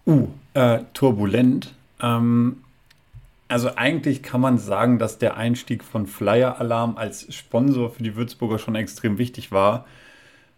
Uh, 0.08 0.30
äh, 0.54 0.80
turbulent. 0.94 1.74
Ähm, 2.02 2.64
also 3.50 3.76
eigentlich 3.76 4.24
kann 4.24 4.40
man 4.40 4.58
sagen, 4.58 4.98
dass 4.98 5.18
der 5.18 5.36
Einstieg 5.36 5.84
von 5.84 6.08
Flyer 6.08 6.62
Alarm 6.62 6.96
als 6.96 7.28
Sponsor 7.36 7.90
für 7.90 8.04
die 8.04 8.16
Würzburger 8.16 8.58
schon 8.58 8.76
extrem 8.76 9.18
wichtig 9.18 9.52
war, 9.52 9.86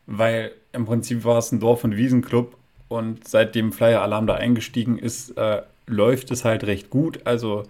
weil 0.05 0.51
im 0.71 0.85
Prinzip 0.85 1.25
war 1.25 1.39
es 1.39 1.51
ein 1.51 1.59
Dorf- 1.59 1.83
und 1.83 1.97
Wiesenclub 1.97 2.55
und 2.89 3.27
seitdem 3.27 3.73
Flyer 3.73 4.03
Alarm 4.03 4.27
da 4.27 4.35
eingestiegen 4.35 4.99
ist, 4.99 5.35
äh, 5.35 5.63
läuft 5.87 6.29
es 6.29 6.45
halt 6.45 6.63
recht 6.63 6.91
gut. 6.91 7.25
Also 7.25 7.63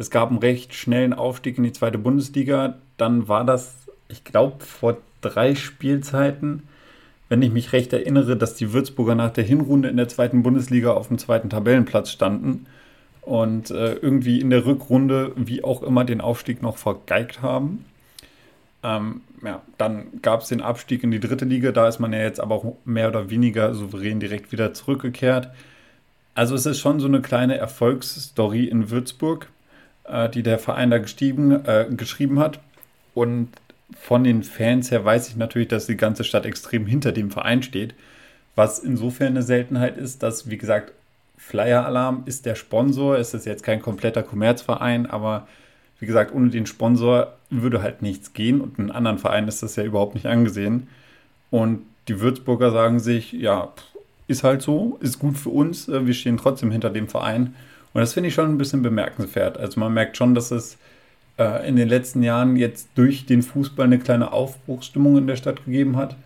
es 0.00 0.10
gab 0.10 0.30
einen 0.30 0.38
recht 0.38 0.74
schnellen 0.74 1.12
Aufstieg 1.12 1.58
in 1.58 1.64
die 1.64 1.72
zweite 1.72 1.98
Bundesliga. 1.98 2.78
Dann 2.96 3.28
war 3.28 3.44
das, 3.44 3.74
ich 4.08 4.24
glaube, 4.24 4.64
vor 4.64 4.96
drei 5.20 5.54
Spielzeiten 5.54 6.62
wenn 7.30 7.42
ich 7.42 7.52
mich 7.52 7.72
recht 7.72 7.92
erinnere, 7.92 8.36
dass 8.36 8.56
die 8.56 8.72
Würzburger 8.72 9.14
nach 9.14 9.30
der 9.30 9.44
Hinrunde 9.44 9.88
in 9.88 9.96
der 9.96 10.08
zweiten 10.08 10.42
Bundesliga 10.42 10.92
auf 10.92 11.08
dem 11.08 11.16
zweiten 11.16 11.48
Tabellenplatz 11.48 12.10
standen 12.10 12.66
und 13.22 13.70
äh, 13.70 13.94
irgendwie 13.94 14.40
in 14.40 14.50
der 14.50 14.66
Rückrunde, 14.66 15.32
wie 15.36 15.62
auch 15.62 15.84
immer, 15.84 16.04
den 16.04 16.20
Aufstieg 16.20 16.60
noch 16.60 16.76
vergeigt 16.76 17.40
haben. 17.40 17.84
Ähm, 18.82 19.20
ja, 19.44 19.62
dann 19.78 20.20
gab 20.22 20.42
es 20.42 20.48
den 20.48 20.60
Abstieg 20.60 21.04
in 21.04 21.12
die 21.12 21.20
dritte 21.20 21.44
Liga, 21.44 21.70
da 21.70 21.86
ist 21.86 22.00
man 22.00 22.12
ja 22.12 22.18
jetzt 22.18 22.40
aber 22.40 22.56
auch 22.56 22.76
mehr 22.84 23.08
oder 23.08 23.30
weniger 23.30 23.74
souverän 23.74 24.18
direkt 24.18 24.50
wieder 24.50 24.74
zurückgekehrt. 24.74 25.50
Also 26.34 26.56
es 26.56 26.66
ist 26.66 26.80
schon 26.80 26.98
so 26.98 27.06
eine 27.06 27.22
kleine 27.22 27.56
Erfolgsstory 27.58 28.64
in 28.64 28.90
Würzburg, 28.90 29.48
die 30.34 30.42
der 30.42 30.58
Verein 30.58 30.90
da 30.90 30.98
gestiegen, 30.98 31.64
äh, 31.64 31.86
geschrieben 31.90 32.38
hat. 32.38 32.60
Und 33.14 33.48
von 33.98 34.24
den 34.24 34.42
Fans 34.42 34.90
her 34.90 35.04
weiß 35.04 35.28
ich 35.28 35.36
natürlich, 35.36 35.68
dass 35.68 35.86
die 35.86 35.96
ganze 35.96 36.24
Stadt 36.24 36.46
extrem 36.46 36.86
hinter 36.86 37.12
dem 37.12 37.30
Verein 37.30 37.62
steht. 37.62 37.94
Was 38.54 38.78
insofern 38.78 39.28
eine 39.28 39.42
Seltenheit 39.42 39.96
ist, 39.96 40.22
dass, 40.22 40.50
wie 40.50 40.58
gesagt, 40.58 40.92
Flyer 41.36 41.86
Alarm 41.86 42.22
ist 42.26 42.46
der 42.46 42.54
Sponsor. 42.54 43.16
Es 43.16 43.34
ist 43.34 43.46
jetzt 43.46 43.62
kein 43.64 43.80
kompletter 43.82 44.22
Kommerzverein, 44.22 45.06
aber 45.06 45.48
wie 45.98 46.06
gesagt, 46.06 46.34
ohne 46.34 46.50
den 46.50 46.66
Sponsor 46.66 47.34
würde 47.50 47.82
halt 47.82 48.02
nichts 48.02 48.32
gehen 48.32 48.60
und 48.60 48.78
in 48.78 48.90
anderen 48.90 49.18
Vereinen 49.18 49.48
ist 49.48 49.62
das 49.62 49.76
ja 49.76 49.84
überhaupt 49.84 50.14
nicht 50.14 50.26
angesehen. 50.26 50.88
Und 51.50 51.82
die 52.08 52.20
Würzburger 52.20 52.70
sagen 52.70 53.00
sich, 53.00 53.32
ja, 53.32 53.72
ist 54.26 54.44
halt 54.44 54.62
so, 54.62 54.96
ist 55.00 55.18
gut 55.18 55.36
für 55.36 55.50
uns, 55.50 55.88
äh, 55.88 56.06
wir 56.06 56.14
stehen 56.14 56.36
trotzdem 56.36 56.70
hinter 56.70 56.90
dem 56.90 57.08
Verein. 57.08 57.54
Und 57.92 58.00
das 58.00 58.12
finde 58.12 58.28
ich 58.28 58.34
schon 58.34 58.50
ein 58.50 58.58
bisschen 58.58 58.82
bemerkenswert. 58.82 59.58
Also 59.58 59.80
man 59.80 59.92
merkt 59.92 60.16
schon, 60.16 60.34
dass 60.34 60.50
es 60.50 60.78
äh, 61.38 61.66
in 61.68 61.76
den 61.76 61.88
letzten 61.88 62.22
Jahren 62.22 62.56
jetzt 62.56 62.88
durch 62.94 63.26
den 63.26 63.42
Fußball 63.42 63.86
eine 63.86 63.98
kleine 63.98 64.32
Aufbruchsstimmung 64.32 65.16
in 65.18 65.26
der 65.26 65.36
Stadt 65.36 65.64
gegeben 65.64 65.96
hat. 65.96 66.16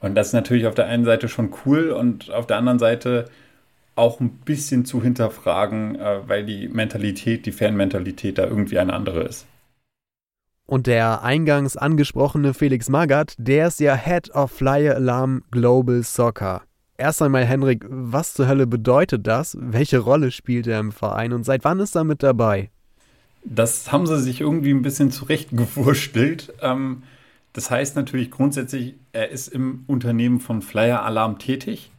Und 0.00 0.14
das 0.14 0.28
ist 0.28 0.32
natürlich 0.32 0.66
auf 0.66 0.74
der 0.74 0.86
einen 0.86 1.04
Seite 1.04 1.28
schon 1.28 1.52
cool 1.64 1.90
und 1.90 2.30
auf 2.30 2.46
der 2.46 2.56
anderen 2.56 2.78
Seite 2.78 3.28
auch 3.94 4.20
ein 4.20 4.30
bisschen 4.30 4.84
zu 4.84 5.02
hinterfragen, 5.02 5.96
äh, 5.96 6.20
weil 6.26 6.44
die 6.44 6.68
Mentalität, 6.68 7.44
die 7.46 7.52
Fanmentalität 7.52 8.38
da 8.38 8.44
irgendwie 8.44 8.78
eine 8.78 8.94
andere 8.94 9.22
ist. 9.22 9.46
Und 10.66 10.86
der 10.86 11.22
eingangs 11.22 11.76
angesprochene 11.76 12.54
Felix 12.54 12.88
Magath, 12.88 13.34
der 13.36 13.66
ist 13.66 13.80
ja 13.80 13.94
Head 13.94 14.30
of 14.34 14.50
Flyer 14.52 14.94
Alarm 14.94 15.42
Global 15.50 16.02
Soccer. 16.02 16.62
Erst 16.98 17.22
einmal, 17.22 17.44
Henrik, 17.44 17.84
was 17.88 18.34
zur 18.34 18.48
Hölle 18.48 18.66
bedeutet 18.66 19.26
das? 19.26 19.56
Welche 19.60 19.98
Rolle 19.98 20.30
spielt 20.30 20.66
er 20.66 20.78
im 20.78 20.92
Verein 20.92 21.32
und 21.32 21.44
seit 21.44 21.64
wann 21.64 21.80
ist 21.80 21.96
er 21.96 22.04
mit 22.04 22.22
dabei? 22.22 22.70
Das 23.44 23.90
haben 23.90 24.06
sie 24.06 24.20
sich 24.20 24.40
irgendwie 24.40 24.72
ein 24.72 24.82
bisschen 24.82 25.10
zurechtgewurstelt. 25.10 26.52
Ähm, 26.60 27.02
das 27.52 27.70
heißt 27.70 27.96
natürlich 27.96 28.30
grundsätzlich, 28.30 28.94
er 29.12 29.30
ist 29.30 29.48
im 29.48 29.84
Unternehmen 29.86 30.40
von 30.40 30.62
Flyer 30.62 31.02
Alarm 31.02 31.38
tätig, 31.38 31.90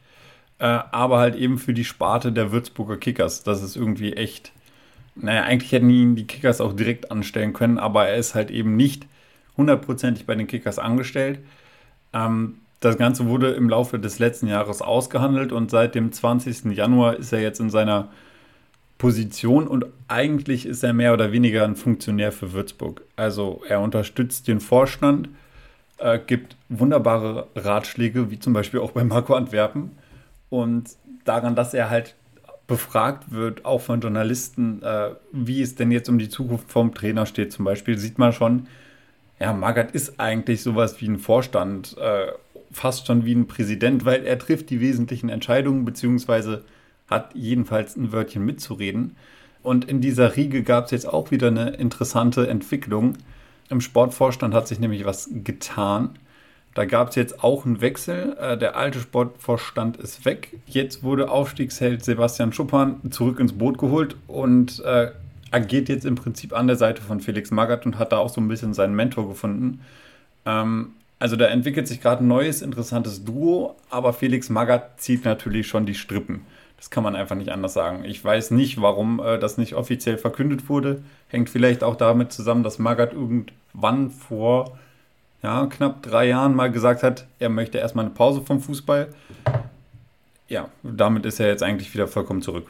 äh, 0.58 0.64
aber 0.64 1.18
halt 1.18 1.36
eben 1.36 1.58
für 1.58 1.74
die 1.74 1.84
Sparte 1.84 2.32
der 2.32 2.50
Würzburger 2.50 2.96
Kickers. 2.96 3.42
Das 3.42 3.62
ist 3.62 3.76
irgendwie 3.76 4.14
echt. 4.14 4.52
Naja, 5.16 5.42
eigentlich 5.42 5.70
hätten 5.70 5.90
ihn 5.90 6.16
die 6.16 6.26
Kickers 6.26 6.60
auch 6.60 6.72
direkt 6.72 7.12
anstellen 7.12 7.52
können, 7.52 7.78
aber 7.78 8.08
er 8.08 8.16
ist 8.16 8.34
halt 8.34 8.50
eben 8.50 8.74
nicht 8.74 9.06
hundertprozentig 9.56 10.26
bei 10.26 10.34
den 10.34 10.48
Kickers 10.48 10.80
angestellt. 10.80 11.38
Ähm, 12.12 12.56
das 12.80 12.98
Ganze 12.98 13.26
wurde 13.26 13.52
im 13.52 13.68
Laufe 13.68 13.98
des 13.98 14.18
letzten 14.18 14.46
Jahres 14.46 14.82
ausgehandelt 14.82 15.52
und 15.52 15.70
seit 15.70 15.94
dem 15.94 16.12
20. 16.12 16.76
Januar 16.76 17.16
ist 17.16 17.32
er 17.32 17.40
jetzt 17.40 17.60
in 17.60 17.70
seiner 17.70 18.08
Position 18.98 19.66
und 19.66 19.86
eigentlich 20.08 20.66
ist 20.66 20.84
er 20.84 20.92
mehr 20.92 21.12
oder 21.12 21.32
weniger 21.32 21.64
ein 21.64 21.76
Funktionär 21.76 22.32
für 22.32 22.52
Würzburg. 22.52 23.02
Also 23.16 23.62
er 23.68 23.80
unterstützt 23.80 24.48
den 24.48 24.60
Vorstand, 24.60 25.28
äh, 25.98 26.18
gibt 26.18 26.56
wunderbare 26.68 27.48
Ratschläge, 27.56 28.30
wie 28.30 28.38
zum 28.38 28.52
Beispiel 28.52 28.80
auch 28.80 28.92
bei 28.92 29.04
Marco 29.04 29.34
Antwerpen. 29.34 29.92
Und 30.50 30.90
daran, 31.24 31.56
dass 31.56 31.74
er 31.74 31.90
halt 31.90 32.14
befragt 32.66 33.30
wird, 33.32 33.64
auch 33.64 33.80
von 33.80 34.00
Journalisten, 34.00 34.82
äh, 34.82 35.10
wie 35.32 35.60
es 35.60 35.74
denn 35.74 35.90
jetzt 35.90 36.08
um 36.08 36.18
die 36.18 36.28
Zukunft 36.28 36.70
vom 36.70 36.94
Trainer 36.94 37.26
steht, 37.26 37.52
zum 37.52 37.64
Beispiel, 37.64 37.98
sieht 37.98 38.18
man 38.18 38.32
schon, 38.32 38.68
ja, 39.38 39.52
Magath 39.52 39.90
ist 39.90 40.18
eigentlich 40.20 40.62
sowas 40.62 41.00
wie 41.00 41.08
ein 41.08 41.18
Vorstand, 41.18 41.96
äh, 41.98 42.28
fast 42.74 43.06
schon 43.06 43.24
wie 43.24 43.34
ein 43.34 43.46
Präsident, 43.46 44.04
weil 44.04 44.24
er 44.26 44.38
trifft 44.38 44.70
die 44.70 44.80
wesentlichen 44.80 45.28
Entscheidungen, 45.28 45.84
beziehungsweise 45.84 46.64
hat 47.08 47.34
jedenfalls 47.34 47.96
ein 47.96 48.12
Wörtchen 48.12 48.44
mitzureden. 48.44 49.16
Und 49.62 49.86
in 49.86 50.00
dieser 50.00 50.36
Riege 50.36 50.62
gab 50.62 50.86
es 50.86 50.90
jetzt 50.90 51.08
auch 51.08 51.30
wieder 51.30 51.48
eine 51.48 51.70
interessante 51.70 52.48
Entwicklung. 52.48 53.16
Im 53.70 53.80
Sportvorstand 53.80 54.52
hat 54.52 54.68
sich 54.68 54.78
nämlich 54.78 55.04
was 55.04 55.30
getan. 55.32 56.10
Da 56.74 56.84
gab 56.84 57.10
es 57.10 57.14
jetzt 57.14 57.42
auch 57.42 57.64
einen 57.64 57.80
Wechsel. 57.80 58.36
Äh, 58.38 58.58
der 58.58 58.76
alte 58.76 58.98
Sportvorstand 59.00 59.96
ist 59.96 60.24
weg. 60.24 60.58
Jetzt 60.66 61.02
wurde 61.02 61.30
Aufstiegsheld 61.30 62.04
Sebastian 62.04 62.52
Schuppan 62.52 63.00
zurück 63.10 63.38
ins 63.38 63.52
Boot 63.52 63.78
geholt 63.78 64.16
und 64.26 64.80
äh, 64.84 65.12
agiert 65.52 65.88
jetzt 65.88 66.04
im 66.04 66.16
Prinzip 66.16 66.52
an 66.52 66.66
der 66.66 66.76
Seite 66.76 67.00
von 67.00 67.20
Felix 67.20 67.52
Magath 67.52 67.86
und 67.86 67.98
hat 67.98 68.10
da 68.12 68.18
auch 68.18 68.28
so 68.28 68.40
ein 68.40 68.48
bisschen 68.48 68.74
seinen 68.74 68.96
Mentor 68.96 69.28
gefunden. 69.28 69.80
Ähm, 70.44 70.92
also 71.24 71.36
da 71.36 71.46
entwickelt 71.46 71.88
sich 71.88 72.02
gerade 72.02 72.22
ein 72.22 72.28
neues, 72.28 72.60
interessantes 72.60 73.24
Duo, 73.24 73.76
aber 73.88 74.12
Felix 74.12 74.50
Magath 74.50 75.00
zieht 75.00 75.24
natürlich 75.24 75.66
schon 75.66 75.86
die 75.86 75.94
Strippen. 75.94 76.44
Das 76.76 76.90
kann 76.90 77.02
man 77.02 77.16
einfach 77.16 77.34
nicht 77.34 77.48
anders 77.48 77.72
sagen. 77.72 78.04
Ich 78.04 78.22
weiß 78.22 78.50
nicht, 78.50 78.82
warum 78.82 79.20
äh, 79.20 79.38
das 79.38 79.56
nicht 79.56 79.72
offiziell 79.72 80.18
verkündet 80.18 80.68
wurde. 80.68 81.02
Hängt 81.28 81.48
vielleicht 81.48 81.82
auch 81.82 81.96
damit 81.96 82.30
zusammen, 82.30 82.62
dass 82.62 82.78
Magath 82.78 83.14
irgendwann 83.14 84.10
vor 84.10 84.76
ja, 85.42 85.64
knapp 85.64 86.02
drei 86.02 86.28
Jahren 86.28 86.54
mal 86.54 86.70
gesagt 86.70 87.02
hat, 87.02 87.26
er 87.38 87.48
möchte 87.48 87.78
erstmal 87.78 88.04
eine 88.04 88.12
Pause 88.12 88.42
vom 88.42 88.60
Fußball. 88.60 89.08
Ja, 90.48 90.68
damit 90.82 91.24
ist 91.24 91.40
er 91.40 91.48
jetzt 91.48 91.62
eigentlich 91.62 91.94
wieder 91.94 92.06
vollkommen 92.06 92.42
zurück. 92.42 92.66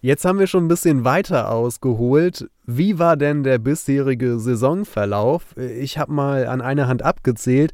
Jetzt 0.00 0.24
haben 0.24 0.38
wir 0.38 0.46
schon 0.46 0.66
ein 0.66 0.68
bisschen 0.68 1.04
weiter 1.04 1.50
ausgeholt. 1.50 2.48
Wie 2.64 3.00
war 3.00 3.16
denn 3.16 3.42
der 3.42 3.58
bisherige 3.58 4.38
Saisonverlauf? 4.38 5.56
Ich 5.56 5.98
habe 5.98 6.12
mal 6.12 6.46
an 6.46 6.60
einer 6.60 6.86
Hand 6.86 7.02
abgezählt. 7.02 7.72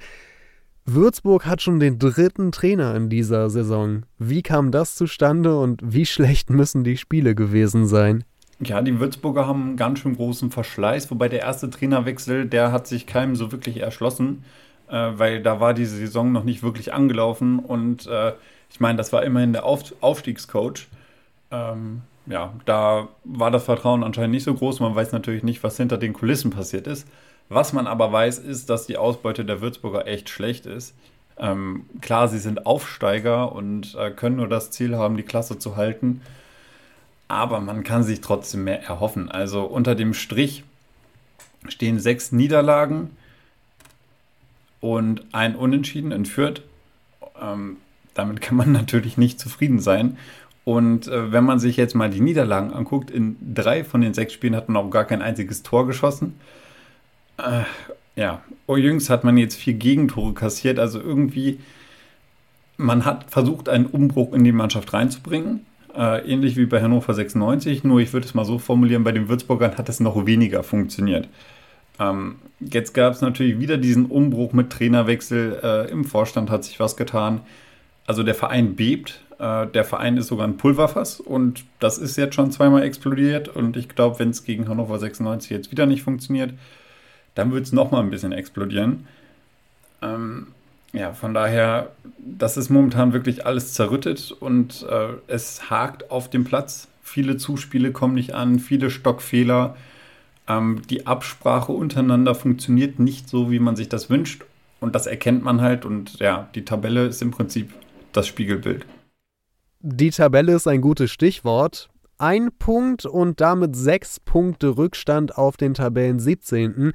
Würzburg 0.87 1.45
hat 1.45 1.61
schon 1.61 1.81
den 1.81 1.99
dritten 1.99 2.51
Trainer 2.51 2.95
in 2.95 3.11
dieser 3.11 3.51
Saison. 3.51 4.05
Wie 4.19 4.41
kam 4.41 4.71
das 4.71 4.95
zustande 4.95 5.59
und 5.59 5.83
wie 5.85 6.07
schlecht 6.07 6.49
müssen 6.49 6.83
die 6.83 6.97
Spiele 6.97 7.35
gewesen 7.35 7.87
sein? 7.87 8.25
Ja, 8.61 8.81
die 8.81 8.99
Würzburger 9.01 9.47
haben 9.47 9.63
einen 9.63 9.77
ganz 9.77 9.99
schön 9.99 10.17
großen 10.17 10.51
Verschleiß, 10.51 11.11
wobei 11.11 11.29
der 11.29 11.41
erste 11.41 11.69
Trainerwechsel, 11.69 12.47
der 12.47 12.73
hat 12.73 12.87
sich 12.87 13.07
keinem 13.07 13.37
so 13.37 13.53
wirklich 13.53 13.79
erschlossen, 13.79 14.45
äh, 14.89 15.11
weil 15.15 15.43
da 15.43 15.61
war 15.61 15.75
diese 15.75 15.97
Saison 15.97 16.33
noch 16.33 16.45
nicht 16.45 16.63
wirklich 16.63 16.95
angelaufen 16.95 17.59
und 17.59 18.07
äh, 18.07 18.33
ich 18.71 18.81
meine, 18.81 18.97
das 18.97 19.13
war 19.13 19.25
immerhin 19.25 19.53
der 19.53 19.65
Auf 19.65 19.95
Aufstiegscoach. 20.01 20.87
Ähm, 21.51 22.03
ja, 22.27 22.53
da 22.65 23.09
war 23.25 23.51
das 23.51 23.65
Vertrauen 23.65 24.03
anscheinend 24.03 24.35
nicht 24.35 24.45
so 24.45 24.55
groß. 24.55 24.81
Man 24.81 24.95
weiß 24.95 25.13
natürlich 25.13 25.43
nicht, 25.43 25.63
was 25.63 25.77
hinter 25.77 25.99
den 25.99 26.13
Kulissen 26.13 26.51
passiert 26.51 26.87
ist. 26.87 27.07
Was 27.49 27.73
man 27.73 27.87
aber 27.87 28.11
weiß, 28.11 28.39
ist, 28.39 28.71
dass 28.71 28.87
die 28.87 28.97
Ausbeute 28.97 29.45
der 29.45 29.61
Würzburger 29.61 30.07
echt 30.07 30.31
schlecht 30.31 30.65
ist. 30.67 30.95
Ähm, 31.37 31.85
klar, 32.01 32.29
sie 32.29 32.39
sind 32.39 32.65
Aufsteiger 32.65 33.53
und 33.53 33.95
äh, 33.97 34.11
können 34.11 34.37
nur 34.37 34.49
das 34.49 34.71
Ziel 34.71 34.97
haben, 34.97 35.17
die 35.17 35.25
Klasse 35.25 35.59
zu 35.59 35.77
halten 35.77 36.23
aber 37.29 37.61
man 37.61 37.85
kann 37.85 38.03
sich 38.03 38.21
trotzdem 38.21 38.65
mehr 38.65 38.83
erhoffen. 38.83 39.31
Also 39.31 39.63
unter 39.65 39.95
dem 39.95 40.15
Strich 40.15 40.65
stehen 41.69 41.99
sechs 41.99 42.33
Niederlagen 42.33 43.11
und 44.81 45.25
ein 45.33 45.57
Unentschieden 45.57 46.13
in 46.13 46.27
Fürth. 46.27 46.63
Ähm, 47.41 47.79
damit 48.13 48.41
kann 48.41 48.57
man 48.57 48.73
natürlich 48.73 49.17
nicht 49.17 49.41
zufrieden 49.41 49.81
sein. 49.81 50.19
Und 50.65 51.09
äh, 51.09 51.31
wenn 51.31 51.45
man 51.45 51.59
sich 51.59 51.77
jetzt 51.77 51.95
mal 51.95 52.09
die 52.11 52.21
Niederlagen 52.21 52.73
anguckt, 52.73 53.11
in 53.11 53.37
drei 53.55 53.85
von 53.85 54.01
den 54.01 54.15
sechs 54.15 54.33
Spielen 54.33 54.57
hat 54.57 54.69
man 54.69 54.83
auch 54.83 54.91
gar 54.91 55.05
kein 55.05 55.21
einziges 55.21 55.63
Tor 55.63 55.87
geschossen. 55.87 56.35
Äh, 57.37 57.65
ja, 58.17 58.43
jüngst 58.69 59.11
hat 59.11 59.25
man 59.25 59.37
jetzt 59.37 59.57
vier 59.57 59.75
Gegentore 59.75 60.33
kassiert. 60.33 60.79
Also 60.79 61.01
irgendwie, 61.01 61.61
man 62.77 63.05
hat 63.05 63.31
versucht, 63.31 63.69
einen 63.69 63.87
Umbruch 63.87 64.33
in 64.33 64.45
die 64.45 64.53
Mannschaft 64.53 64.93
reinzubringen. 64.93 65.67
Äh, 65.95 66.29
ähnlich 66.31 66.57
wie 66.57 66.67
bei 66.67 66.83
Hannover 66.83 67.15
96, 67.15 67.85
nur 67.85 68.01
ich 68.01 68.13
würde 68.13 68.27
es 68.27 68.35
mal 68.35 68.45
so 68.45 68.59
formulieren, 68.59 69.05
bei 69.05 69.13
den 69.13 69.29
Würzburgern 69.29 69.77
hat 69.79 69.89
es 69.89 70.01
noch 70.01 70.27
weniger 70.27 70.65
funktioniert. 70.65 71.29
Ähm, 72.01 72.37
jetzt 72.59 72.95
gab 72.95 73.13
es 73.13 73.21
natürlich 73.21 73.61
wieder 73.61 73.77
diesen 73.77 74.07
Umbruch 74.07 74.53
mit 74.53 74.71
Trainerwechsel. 74.71 75.61
Äh, 75.63 75.91
Im 75.91 76.05
Vorstand 76.05 76.51
hat 76.51 76.65
sich 76.65 76.81
was 76.81 76.97
getan. 76.97 77.43
Also 78.07 78.23
der 78.23 78.35
Verein 78.35 78.77
bebt. 78.77 79.21
Äh, 79.39 79.67
der 79.69 79.85
Verein 79.85 80.17
ist 80.17 80.29
sogar 80.29 80.47
ein 80.47 80.57
Pulverfass 80.57 81.21
und 81.21 81.65
das 81.81 81.99
ist 81.99 82.17
jetzt 82.17 82.35
schon 82.35 82.53
zweimal 82.53 82.83
explodiert. 82.83 83.49
Und 83.49 83.77
ich 83.77 83.89
glaube, 83.89 84.19
wenn 84.19 84.31
es 84.31 84.45
gegen 84.45 84.69
Hannover 84.69 84.99
96 84.99 85.51
jetzt 85.51 85.71
wieder 85.71 85.87
nicht 85.87 86.03
funktioniert, 86.03 86.55
dann 87.35 87.53
wird 87.53 87.67
es 87.67 87.73
nochmal 87.73 88.03
ein 88.03 88.11
bisschen 88.11 88.33
explodieren. 88.33 89.07
Ähm, 90.03 90.49
ja, 90.93 91.13
von 91.13 91.35
daher, 91.35 91.91
das 92.19 92.57
ist 92.57 92.71
momentan 92.71 93.13
wirklich 93.13 93.47
alles 93.47 93.73
zerrüttet 93.73 94.31
und 94.31 94.87
äh, 94.89 95.09
es 95.27 95.69
hakt 95.69 96.11
auf 96.11 96.31
dem 96.31 96.45
Platz. 96.45 96.89
Viele 97.03 97.37
Zuspiele 97.37 97.91
kommen 97.91 98.15
nicht 98.15 98.35
an, 98.35 98.61
viele 98.61 98.91
Stockfehler. 98.91 99.77
Ähm, 100.47 100.83
die 100.89 101.07
Absprache 101.07 101.73
untereinander 101.73 102.35
funktioniert 102.35 103.01
nicht 103.01 103.29
so, 103.29 103.51
wie 103.51 103.59
man 103.59 103.75
sich 103.75 103.89
das 103.89 104.09
wünscht. 104.09 104.45
Und 104.79 104.95
das 104.95 105.07
erkennt 105.07 105.43
man 105.43 105.61
halt. 105.61 105.85
Und 105.85 106.21
ja, 106.21 106.49
die 106.55 106.65
Tabelle 106.65 107.07
ist 107.07 107.23
im 107.23 107.33
Prinzip 107.33 107.73
das 108.17 108.27
Spiegelbild. 108.27 108.87
Die 109.81 110.11
Tabelle 110.11 110.55
ist 110.55 110.67
ein 110.67 110.81
gutes 110.81 111.11
Stichwort. 111.11 111.91
Ein 112.17 112.51
Punkt 112.59 113.05
und 113.05 113.41
damit 113.41 113.77
sechs 113.77 114.21
Punkte 114.21 114.77
Rückstand 114.79 115.37
auf 115.37 115.57
den 115.57 115.75
Tabellen 115.75 116.19
17. 116.19 116.93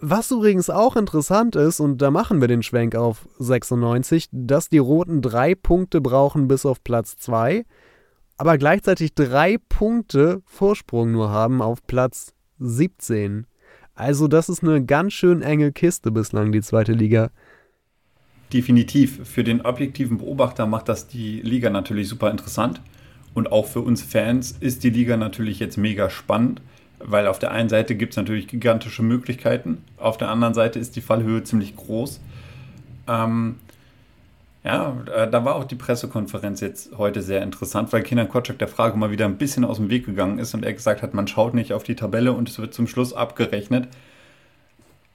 Was 0.00 0.30
übrigens 0.30 0.70
auch 0.70 0.96
interessant 0.96 1.56
ist, 1.56 1.80
und 1.80 2.02
da 2.02 2.10
machen 2.10 2.40
wir 2.40 2.48
den 2.48 2.62
Schwenk 2.62 2.94
auf 2.94 3.28
96, 3.38 4.28
dass 4.30 4.68
die 4.68 4.78
Roten 4.78 5.22
drei 5.22 5.54
Punkte 5.54 6.00
brauchen 6.00 6.46
bis 6.48 6.66
auf 6.66 6.84
Platz 6.84 7.16
2, 7.16 7.64
aber 8.36 8.58
gleichzeitig 8.58 9.14
drei 9.14 9.56
Punkte 9.68 10.42
Vorsprung 10.44 11.10
nur 11.10 11.30
haben 11.30 11.60
auf 11.60 11.84
Platz 11.86 12.32
17. 12.60 13.46
Also 13.94 14.28
das 14.28 14.48
ist 14.48 14.62
eine 14.62 14.84
ganz 14.84 15.14
schön 15.14 15.42
enge 15.42 15.72
Kiste 15.72 16.12
bislang, 16.12 16.52
die 16.52 16.62
zweite 16.62 16.92
Liga. 16.92 17.30
Definitiv. 18.52 19.26
Für 19.28 19.44
den 19.44 19.60
objektiven 19.60 20.18
Beobachter 20.18 20.66
macht 20.66 20.88
das 20.88 21.06
die 21.06 21.40
Liga 21.42 21.70
natürlich 21.70 22.08
super 22.08 22.30
interessant. 22.30 22.80
Und 23.34 23.52
auch 23.52 23.66
für 23.66 23.80
uns 23.80 24.02
Fans 24.02 24.56
ist 24.58 24.84
die 24.84 24.90
Liga 24.90 25.16
natürlich 25.16 25.58
jetzt 25.58 25.76
mega 25.76 26.10
spannend 26.10 26.60
weil 27.00 27.26
auf 27.26 27.38
der 27.38 27.52
einen 27.52 27.68
Seite 27.68 27.94
gibt 27.94 28.12
es 28.12 28.16
natürlich 28.16 28.48
gigantische 28.48 29.02
Möglichkeiten, 29.02 29.84
auf 29.96 30.18
der 30.18 30.28
anderen 30.28 30.54
Seite 30.54 30.78
ist 30.78 30.96
die 30.96 31.00
Fallhöhe 31.00 31.44
ziemlich 31.44 31.76
groß. 31.76 32.20
Ähm, 33.06 33.56
ja, 34.64 34.96
äh, 35.14 35.30
da 35.30 35.44
war 35.44 35.54
auch 35.54 35.64
die 35.64 35.76
Pressekonferenz 35.76 36.60
jetzt 36.60 36.98
heute 36.98 37.22
sehr 37.22 37.42
interessant, 37.42 37.92
weil 37.92 38.02
Kinan 38.02 38.28
Kotschak 38.28 38.58
der 38.58 38.68
Frage 38.68 38.98
mal 38.98 39.10
wieder 39.10 39.24
ein 39.24 39.38
bisschen 39.38 39.64
aus 39.64 39.76
dem 39.76 39.88
Weg 39.88 40.06
gegangen 40.06 40.38
ist 40.38 40.54
und 40.54 40.64
er 40.64 40.72
gesagt 40.72 41.02
hat, 41.02 41.14
man 41.14 41.28
schaut 41.28 41.54
nicht 41.54 41.72
auf 41.72 41.84
die 41.84 41.94
Tabelle 41.94 42.32
und 42.32 42.48
es 42.48 42.58
wird 42.58 42.74
zum 42.74 42.86
Schluss 42.86 43.12
abgerechnet. 43.12 43.88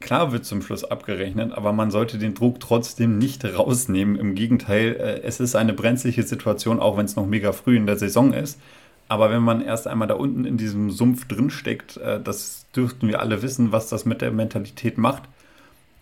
Klar 0.04 0.34
wird 0.34 0.44
zum 0.44 0.62
Schluss 0.62 0.84
abgerechnet, 0.84 1.54
aber 1.54 1.72
man 1.72 1.90
sollte 1.90 2.18
den 2.18 2.34
Druck 2.34 2.60
trotzdem 2.60 3.18
nicht 3.18 3.46
rausnehmen. 3.46 4.18
Im 4.18 4.36
Gegenteil, 4.36 4.98
äh, 5.00 5.22
es 5.26 5.40
ist 5.40 5.56
eine 5.56 5.72
brenzliche 5.72 6.24
Situation, 6.24 6.82
auch 6.82 6.98
wenn 6.98 7.06
es 7.06 7.16
noch 7.16 7.26
mega 7.26 7.54
früh 7.54 7.78
in 7.78 7.86
der 7.86 7.96
Saison 7.96 8.34
ist. 8.34 8.60
Aber 9.08 9.30
wenn 9.32 9.42
man 9.42 9.62
erst 9.62 9.88
einmal 9.88 10.10
da 10.10 10.16
unten 10.16 10.44
in 10.44 10.58
diesem 10.58 10.92
Sumpf 10.92 11.26
drinsteckt, 11.30 11.96
äh, 11.98 12.20
das 12.22 12.66
dürften 12.76 13.08
wir 13.08 13.22
alle 13.22 13.42
wissen, 13.42 13.72
was 13.72 13.88
das 13.88 14.04
mit 14.04 14.22
der 14.22 14.32
Mentalität 14.32 14.98
macht. 14.98 15.24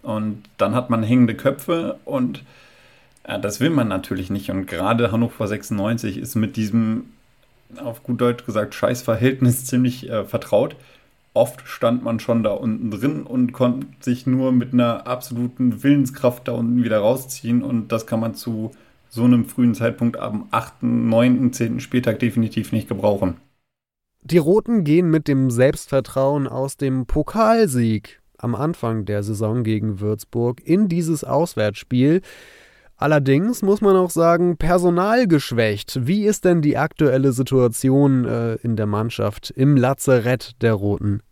Und 0.01 0.41
dann 0.57 0.73
hat 0.73 0.89
man 0.89 1.03
hängende 1.03 1.35
Köpfe 1.35 1.99
und 2.03 2.43
das 3.23 3.59
will 3.59 3.69
man 3.69 3.87
natürlich 3.87 4.31
nicht. 4.31 4.49
Und 4.49 4.65
gerade 4.65 5.11
Hannover 5.11 5.47
96 5.47 6.17
ist 6.17 6.33
mit 6.33 6.55
diesem, 6.55 7.03
auf 7.77 8.01
gut 8.01 8.19
Deutsch 8.19 8.47
gesagt, 8.47 8.73
Scheißverhältnis 8.73 9.65
ziemlich 9.65 10.09
äh, 10.09 10.25
vertraut. 10.25 10.75
Oft 11.33 11.61
stand 11.65 12.03
man 12.03 12.19
schon 12.19 12.43
da 12.43 12.51
unten 12.51 12.91
drin 12.91 13.23
und 13.23 13.53
konnte 13.53 13.87
sich 14.01 14.27
nur 14.27 14.51
mit 14.51 14.73
einer 14.73 15.07
absoluten 15.07 15.81
Willenskraft 15.81 16.47
da 16.47 16.51
unten 16.51 16.83
wieder 16.83 16.99
rausziehen. 16.99 17.63
Und 17.63 17.91
das 17.91 18.05
kann 18.05 18.19
man 18.19 18.35
zu 18.35 18.71
so 19.09 19.23
einem 19.23 19.45
frühen 19.45 19.75
Zeitpunkt 19.75 20.17
am 20.17 20.47
8., 20.51 20.83
9., 20.83 21.53
10. 21.53 21.79
Spieltag 21.79 22.19
definitiv 22.19 22.71
nicht 22.71 22.89
gebrauchen. 22.89 23.37
Die 24.23 24.37
Roten 24.37 24.83
gehen 24.83 25.09
mit 25.09 25.27
dem 25.27 25.49
Selbstvertrauen 25.49 26.47
aus 26.47 26.77
dem 26.77 27.05
Pokalsieg 27.05 28.21
am 28.37 28.55
Anfang 28.55 29.05
der 29.05 29.23
Saison 29.23 29.63
gegen 29.63 29.99
Würzburg 29.99 30.61
in 30.65 30.87
dieses 30.89 31.23
Auswärtsspiel. 31.23 32.21
Allerdings 33.01 33.63
muss 33.63 33.81
man 33.81 33.95
auch 33.95 34.11
sagen, 34.11 34.57
personalgeschwächt. 34.57 36.05
Wie 36.05 36.23
ist 36.23 36.45
denn 36.45 36.61
die 36.61 36.77
aktuelle 36.77 37.31
Situation 37.31 38.25
äh, 38.25 38.53
in 38.57 38.75
der 38.75 38.85
Mannschaft 38.85 39.49
im 39.49 39.75
Lazarett 39.75 40.51
der 40.61 40.75
Roten? 40.75 41.23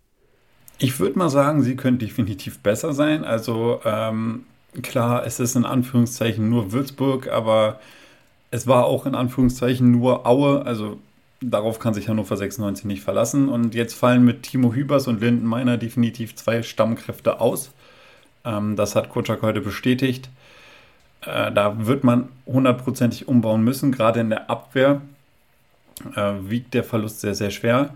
Ich 0.80 1.00
würde 1.00 1.20
mal 1.20 1.30
sagen, 1.30 1.62
sie 1.62 1.76
könnte 1.76 2.08
definitiv 2.08 2.58
besser 2.58 2.94
sein. 2.94 3.24
Also 3.24 3.82
ähm, 3.86 4.46
klar, 4.82 5.28
es 5.28 5.40
ist 5.40 5.56
in 5.56 5.64
Anführungszeichen 5.64 6.50
nur 6.50 6.72
Würzburg, 6.72 7.28
aber 7.28 7.80
es 8.50 8.66
war 8.66 8.86
auch 8.86 9.06
in 9.06 9.14
Anführungszeichen 9.14 9.92
nur 9.92 10.26
Aue. 10.26 10.66
Also 10.66 10.98
darauf 11.40 11.78
kann 11.78 11.94
sich 11.94 12.10
Hannover 12.10 12.36
96 12.36 12.86
nicht 12.86 13.04
verlassen. 13.04 13.48
Und 13.48 13.76
jetzt 13.76 13.94
fallen 13.94 14.26
mit 14.26 14.42
Timo 14.42 14.74
Hübers 14.74 15.08
und 15.08 15.22
Linden 15.22 15.46
Meiner 15.46 15.78
definitiv 15.78 16.36
zwei 16.36 16.64
Stammkräfte 16.64 17.40
aus. 17.40 17.70
Ähm, 18.44 18.76
das 18.76 18.96
hat 18.96 19.10
Kutschak 19.10 19.44
heute 19.44 19.62
bestätigt. 19.62 20.32
Äh, 21.26 21.52
da 21.52 21.86
wird 21.86 22.04
man 22.04 22.30
hundertprozentig 22.46 23.28
umbauen 23.28 23.64
müssen. 23.64 23.92
Gerade 23.92 24.20
in 24.20 24.30
der 24.30 24.50
Abwehr 24.50 25.02
äh, 26.16 26.34
wiegt 26.42 26.74
der 26.74 26.84
Verlust 26.84 27.22
sehr, 27.22 27.36
sehr 27.36 27.52
schwer. 27.52 27.94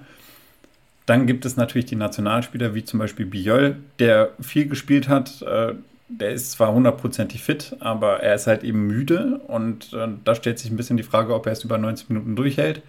Dann 1.06 1.28
gibt 1.28 1.46
es 1.46 1.58
natürlich 1.58 1.86
die 1.86 1.96
Nationalspieler, 1.96 2.76
wie 2.76 2.86
zum 2.86 3.00
Beispiel 3.00 3.26
Biol, 3.26 3.78
der 4.00 4.32
viel 4.40 4.68
gespielt 4.68 5.10
hat. 5.10 5.42
Äh, 5.42 5.74
der 6.10 6.32
ist 6.32 6.52
zwar 6.52 6.74
hundertprozentig 6.74 7.42
fit, 7.42 7.76
aber 7.80 8.20
er 8.20 8.36
ist 8.36 8.48
halt 8.48 8.64
eben 8.64 8.88
müde. 8.88 9.42
Und 9.48 9.94
äh, 9.94 10.08
da 10.24 10.36
stellt 10.36 10.60
sich 10.60 10.72
ein 10.72 10.78
bisschen 10.78 10.98
die 10.98 11.04
Frage, 11.04 11.34
ob 11.34 11.46
er 11.46 11.54
es 11.54 11.64
über 11.64 11.78
90 11.78 12.10
Minuten 12.10 12.36
durchhält. 12.36 12.82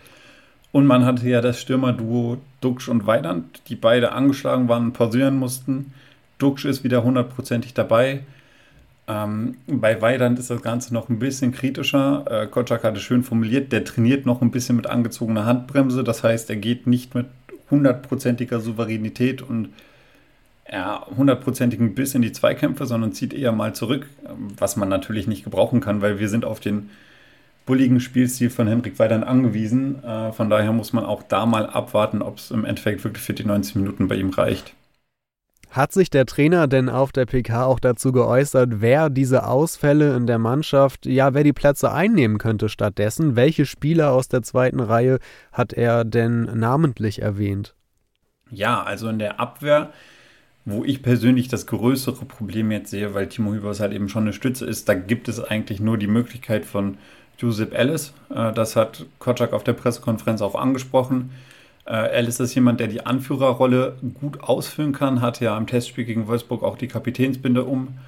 Und 0.72 0.86
man 0.86 1.04
hatte 1.04 1.28
ja 1.28 1.40
das 1.40 1.60
Stürmerduo 1.60 2.38
Duxch 2.60 2.88
und 2.88 3.06
Weidand, 3.06 3.62
die 3.68 3.76
beide 3.76 4.12
angeschlagen 4.12 4.68
waren 4.68 4.86
und 4.86 4.92
pausieren 4.92 5.36
mussten. 5.36 5.92
Duxch 6.38 6.64
ist 6.64 6.82
wieder 6.82 7.04
hundertprozentig 7.04 7.74
dabei. 7.74 8.24
Ähm, 9.06 9.56
bei 9.66 10.00
Weidand 10.00 10.38
ist 10.38 10.50
das 10.50 10.62
Ganze 10.62 10.94
noch 10.94 11.08
ein 11.08 11.18
bisschen 11.18 11.52
kritischer. 11.52 12.24
Äh, 12.28 12.46
Kotschak 12.46 12.84
hatte 12.84 13.00
schön 13.00 13.22
formuliert, 13.22 13.72
der 13.72 13.84
trainiert 13.84 14.24
noch 14.24 14.40
ein 14.40 14.50
bisschen 14.50 14.76
mit 14.76 14.86
angezogener 14.86 15.44
Handbremse. 15.44 16.04
Das 16.04 16.22
heißt, 16.22 16.48
er 16.50 16.56
geht 16.56 16.86
nicht 16.86 17.14
mit 17.14 17.26
hundertprozentiger 17.70 18.60
Souveränität 18.60 19.42
und 19.42 19.70
ja, 20.70 21.06
hundertprozentigen 21.16 21.94
Biss 21.94 22.14
in 22.14 22.22
die 22.22 22.32
Zweikämpfe, 22.32 22.86
sondern 22.86 23.12
zieht 23.12 23.34
eher 23.34 23.52
mal 23.52 23.74
zurück, 23.74 24.08
was 24.58 24.76
man 24.76 24.88
natürlich 24.88 25.26
nicht 25.26 25.44
gebrauchen 25.44 25.80
kann, 25.80 26.00
weil 26.00 26.18
wir 26.18 26.28
sind 26.28 26.46
auf 26.46 26.60
den 26.60 26.90
bulligen 27.66 28.00
Spielstil 28.00 28.50
von 28.50 28.66
Henrik 28.66 28.98
Weidern 28.98 29.22
angewiesen. 29.24 30.02
Äh, 30.02 30.32
von 30.32 30.48
daher 30.48 30.72
muss 30.72 30.92
man 30.92 31.04
auch 31.04 31.22
da 31.22 31.44
mal 31.44 31.66
abwarten, 31.66 32.22
ob 32.22 32.38
es 32.38 32.50
im 32.50 32.64
Endeffekt 32.64 33.04
wirklich 33.04 33.22
für 33.22 33.34
die 33.34 33.44
90 33.44 33.76
Minuten 33.76 34.08
bei 34.08 34.16
ihm 34.16 34.30
reicht. 34.30 34.74
Hat 35.74 35.90
sich 35.90 36.08
der 36.08 36.24
Trainer 36.24 36.68
denn 36.68 36.88
auf 36.88 37.10
der 37.10 37.26
PK 37.26 37.64
auch 37.64 37.80
dazu 37.80 38.12
geäußert, 38.12 38.80
wer 38.80 39.10
diese 39.10 39.44
Ausfälle 39.44 40.14
in 40.14 40.28
der 40.28 40.38
Mannschaft, 40.38 41.04
ja, 41.04 41.34
wer 41.34 41.42
die 41.42 41.52
Plätze 41.52 41.90
einnehmen 41.90 42.38
könnte 42.38 42.68
stattdessen? 42.68 43.34
Welche 43.34 43.66
Spieler 43.66 44.12
aus 44.12 44.28
der 44.28 44.42
zweiten 44.42 44.78
Reihe 44.78 45.18
hat 45.50 45.72
er 45.72 46.04
denn 46.04 46.42
namentlich 46.42 47.22
erwähnt? 47.22 47.74
Ja, 48.52 48.84
also 48.84 49.08
in 49.08 49.18
der 49.18 49.40
Abwehr, 49.40 49.92
wo 50.64 50.84
ich 50.84 51.02
persönlich 51.02 51.48
das 51.48 51.66
größere 51.66 52.24
Problem 52.24 52.70
jetzt 52.70 52.90
sehe, 52.90 53.12
weil 53.12 53.28
Timo 53.28 53.52
Hübers 53.52 53.80
halt 53.80 53.92
eben 53.92 54.08
schon 54.08 54.22
eine 54.22 54.32
Stütze 54.32 54.66
ist, 54.66 54.88
da 54.88 54.94
gibt 54.94 55.28
es 55.28 55.42
eigentlich 55.42 55.80
nur 55.80 55.98
die 55.98 56.06
Möglichkeit 56.06 56.66
von 56.66 56.98
Josep 57.38 57.74
Ellis. 57.74 58.14
Äh, 58.32 58.52
das 58.52 58.76
hat 58.76 59.06
Kotschak 59.18 59.52
auf 59.52 59.64
der 59.64 59.72
Pressekonferenz 59.72 60.40
auch 60.40 60.54
angesprochen. 60.54 61.32
Äh, 61.86 62.10
Ellis 62.10 62.40
ist 62.40 62.54
jemand, 62.54 62.80
der 62.80 62.88
die 62.88 63.04
Anführerrolle 63.04 63.96
gut 64.20 64.42
ausfüllen 64.42 64.92
kann, 64.92 65.20
hatte 65.20 65.44
ja 65.44 65.56
im 65.56 65.66
Testspiel 65.66 66.04
gegen 66.04 66.26
Wolfsburg 66.26 66.62
auch 66.62 66.78
die 66.78 66.88
Kapitänsbinde 66.88 67.64
um. 67.64 67.98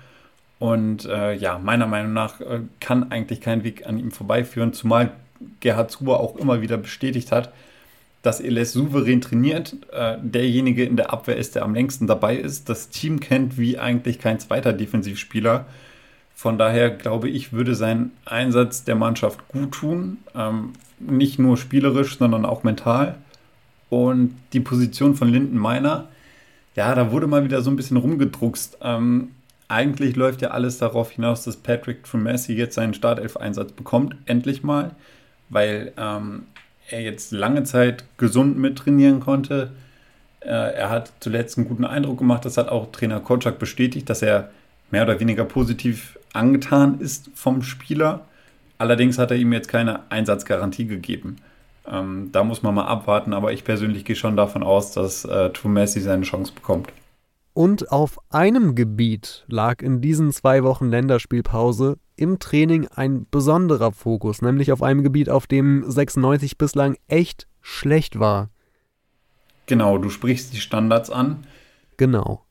Und 0.59 1.05
äh, 1.05 1.35
ja, 1.35 1.59
meiner 1.59 1.87
Meinung 1.87 2.13
nach 2.13 2.41
äh, 2.41 2.61
kann 2.81 3.11
eigentlich 3.11 3.41
kein 3.41 3.65
Weg 3.65 3.87
an 3.87 3.99
ihm 3.99 4.11
vorbeiführen, 4.11 4.73
zumal 4.73 5.11
Gerhard 5.61 5.91
Zuber 5.91 6.21
auch 6.21 6.37
immer 6.37 6.63
wieder 6.63 6.79
bestätigt 6.79 7.31
hat, 7.31 7.53
dass 8.23 8.41
Eles 8.41 8.73
souverän 8.73 9.21
trainiert, 9.21 9.77
äh, 9.93 10.17
derjenige 10.23 10.85
in 10.85 10.97
der 10.97 11.13
Abwehr 11.13 11.37
ist, 11.37 11.55
der 11.55 11.63
am 11.63 11.75
längsten 11.75 12.07
dabei 12.07 12.37
ist, 12.37 12.71
das 12.71 12.89
Team 12.89 13.21
kennt 13.21 13.59
wie 13.59 13.79
eigentlich 13.79 14.19
kein 14.19 14.41
zweiter 14.41 14.73
Defensivspieler 14.73 15.67
von 16.37 16.59
daher 16.59 16.91
glaube 16.91 17.31
ich, 17.31 17.55
würde 17.55 17.75
sein 17.75 18.13
Einsatz 18.27 18.85
der 18.85 18.95
Mannschaft 18.95 19.49
gut 19.49 19.73
tun. 19.73 20.19
Ähm, 20.35 20.75
nicht 20.99 21.39
nur 21.39 21.57
spielerisch, 21.57 22.19
sondern 22.19 22.45
auch 22.45 22.63
mental. 22.63 23.17
Und 23.89 24.37
die 24.53 24.61
Position 24.61 25.15
von 25.15 25.29
Linden 25.29 25.57
Meiner, 25.57 26.09
ja, 26.75 26.95
da 26.95 27.11
wurde 27.11 27.27
mal 27.27 27.45
wieder 27.45 27.63
so 27.63 27.71
ein 27.71 27.77
bisschen 27.77 27.97
rumgedruckst. 27.97 28.79
Ähm, 28.83 29.31
eigentlich 29.69 30.17
läuft 30.17 30.43
ja 30.43 30.51
alles 30.51 30.79
darauf 30.79 31.11
hinaus, 31.11 31.45
dass 31.45 31.57
Patrick 31.57 32.05
Tremessi 32.05 32.53
jetzt 32.55 32.75
seinen 32.75 32.95
Startelf-Einsatz 32.95 33.73
bekommt, 33.73 34.17
endlich 34.27 34.63
mal, 34.63 34.95
weil 35.49 35.93
ähm, 35.97 36.45
er 36.89 37.03
jetzt 37.03 37.33
lange 37.33 37.65
Zeit 37.65 38.05
gesund 38.19 38.59
mittrainieren 38.59 39.21
konnte. 39.21 39.73
Äh, 40.41 40.51
er 40.51 40.91
hat 40.91 41.13
zuletzt 41.21 41.59
einen 41.59 41.69
guten 41.69 41.85
Eindruck 41.85 42.19
gemacht, 42.19 42.45
das 42.45 42.57
hat 42.57 42.69
auch 42.69 42.93
Trainer 42.93 43.21
Kotschak 43.21 43.59
bestätigt, 43.59 44.09
dass 44.09 44.23
er 44.23 44.51
mehr 44.91 45.03
oder 45.03 45.19
weniger 45.19 45.45
positiv 45.45 46.19
angetan 46.33 47.01
ist 47.01 47.31
vom 47.35 47.63
Spieler. 47.63 48.27
Allerdings 48.79 49.19
hat 49.19 49.31
er 49.31 49.37
ihm 49.37 49.53
jetzt 49.53 49.69
keine 49.69 50.11
Einsatzgarantie 50.11 50.87
gegeben. 50.87 51.37
Ähm, 51.89 52.31
da 52.33 52.45
muss 52.45 52.63
man 52.63 52.75
mal 52.75 52.87
abwarten, 52.87 53.33
aber 53.33 53.53
ich 53.53 53.65
persönlich 53.65 54.05
gehe 54.05 54.17
schon 54.17 54.37
davon 54.37 54.63
aus, 54.63 54.93
dass 54.93 55.25
äh, 55.25 55.51
Messi 55.65 56.01
seine 56.01 56.23
Chance 56.23 56.53
bekommt. 56.55 56.89
Und 57.53 57.91
auf 57.91 58.19
einem 58.31 58.75
Gebiet 58.75 59.45
lag 59.49 59.81
in 59.81 60.01
diesen 60.01 60.31
zwei 60.33 60.63
Wochen 60.63 60.91
Länderspielpause 60.91 61.99
im 62.17 62.39
Training 62.39 62.87
ein 62.89 63.27
besonderer 63.31 63.93
Fokus, 63.93 64.43
nämlich 64.43 64.73
auf 64.73 64.83
einem 64.83 65.03
Gebiet, 65.03 65.31
auf 65.31 65.47
dem 65.47 65.85
96 65.91 66.59
bislang 66.59 66.97
echt 67.09 67.47
schlecht 67.63 68.19
war. 68.19 68.51
Genau, 69.67 69.99
du 69.99 70.11
sprichst 70.11 70.53
die 70.53 70.61
Standards 70.61 71.11
an. 71.11 71.47
Genau. 71.97 72.46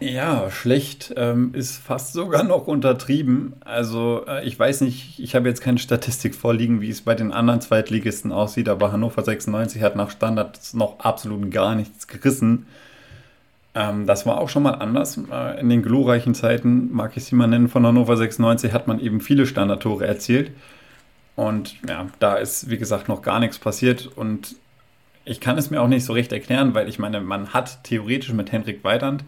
Ja, 0.00 0.50
schlecht 0.50 1.14
ähm, 1.16 1.54
ist 1.54 1.78
fast 1.78 2.12
sogar 2.12 2.42
noch 2.42 2.66
untertrieben. 2.66 3.54
Also 3.64 4.24
äh, 4.26 4.44
ich 4.44 4.58
weiß 4.58 4.80
nicht, 4.82 5.18
ich 5.18 5.34
habe 5.34 5.48
jetzt 5.48 5.60
keine 5.60 5.78
Statistik 5.78 6.34
vorliegen, 6.34 6.80
wie 6.80 6.90
es 6.90 7.02
bei 7.02 7.14
den 7.14 7.32
anderen 7.32 7.60
Zweitligisten 7.60 8.32
aussieht, 8.32 8.68
aber 8.68 8.92
Hannover 8.92 9.22
96 9.22 9.82
hat 9.82 9.96
nach 9.96 10.10
Standards 10.10 10.74
noch 10.74 10.98
absolut 10.98 11.50
gar 11.50 11.74
nichts 11.74 12.08
gerissen. 12.08 12.66
Ähm, 13.74 14.06
das 14.06 14.26
war 14.26 14.38
auch 14.40 14.48
schon 14.48 14.64
mal 14.64 14.74
anders. 14.74 15.18
Äh, 15.30 15.60
in 15.60 15.68
den 15.68 15.82
glorreichen 15.82 16.34
Zeiten, 16.34 16.92
mag 16.92 17.16
ich 17.16 17.24
sie 17.24 17.36
mal 17.36 17.46
nennen, 17.46 17.68
von 17.68 17.86
Hannover 17.86 18.16
96 18.16 18.72
hat 18.72 18.86
man 18.88 19.00
eben 19.00 19.20
viele 19.20 19.46
Standardtore 19.46 20.06
erzielt. 20.06 20.50
Und 21.36 21.76
ja, 21.88 22.08
da 22.18 22.34
ist, 22.36 22.68
wie 22.68 22.78
gesagt, 22.78 23.08
noch 23.08 23.22
gar 23.22 23.40
nichts 23.40 23.58
passiert. 23.58 24.06
Und 24.06 24.56
ich 25.24 25.40
kann 25.40 25.56
es 25.56 25.70
mir 25.70 25.80
auch 25.80 25.88
nicht 25.88 26.04
so 26.04 26.12
recht 26.12 26.32
erklären, 26.32 26.74
weil 26.74 26.88
ich 26.88 26.98
meine, 26.98 27.20
man 27.20 27.54
hat 27.54 27.82
theoretisch 27.84 28.32
mit 28.32 28.52
Henrik 28.52 28.84
Weidand 28.84 29.24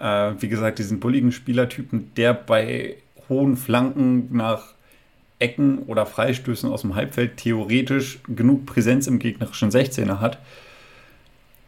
äh, 0.00 0.32
wie 0.38 0.48
gesagt, 0.48 0.78
diesen 0.78 1.00
bulligen 1.00 1.32
Spielertypen, 1.32 2.12
der 2.16 2.34
bei 2.34 2.96
hohen 3.28 3.56
Flanken 3.56 4.34
nach 4.36 4.74
Ecken 5.38 5.80
oder 5.80 6.06
Freistößen 6.06 6.70
aus 6.70 6.82
dem 6.82 6.94
Halbfeld 6.94 7.36
theoretisch 7.36 8.20
genug 8.26 8.66
Präsenz 8.66 9.06
im 9.06 9.18
gegnerischen 9.18 9.70
16er 9.70 10.20
hat. 10.20 10.38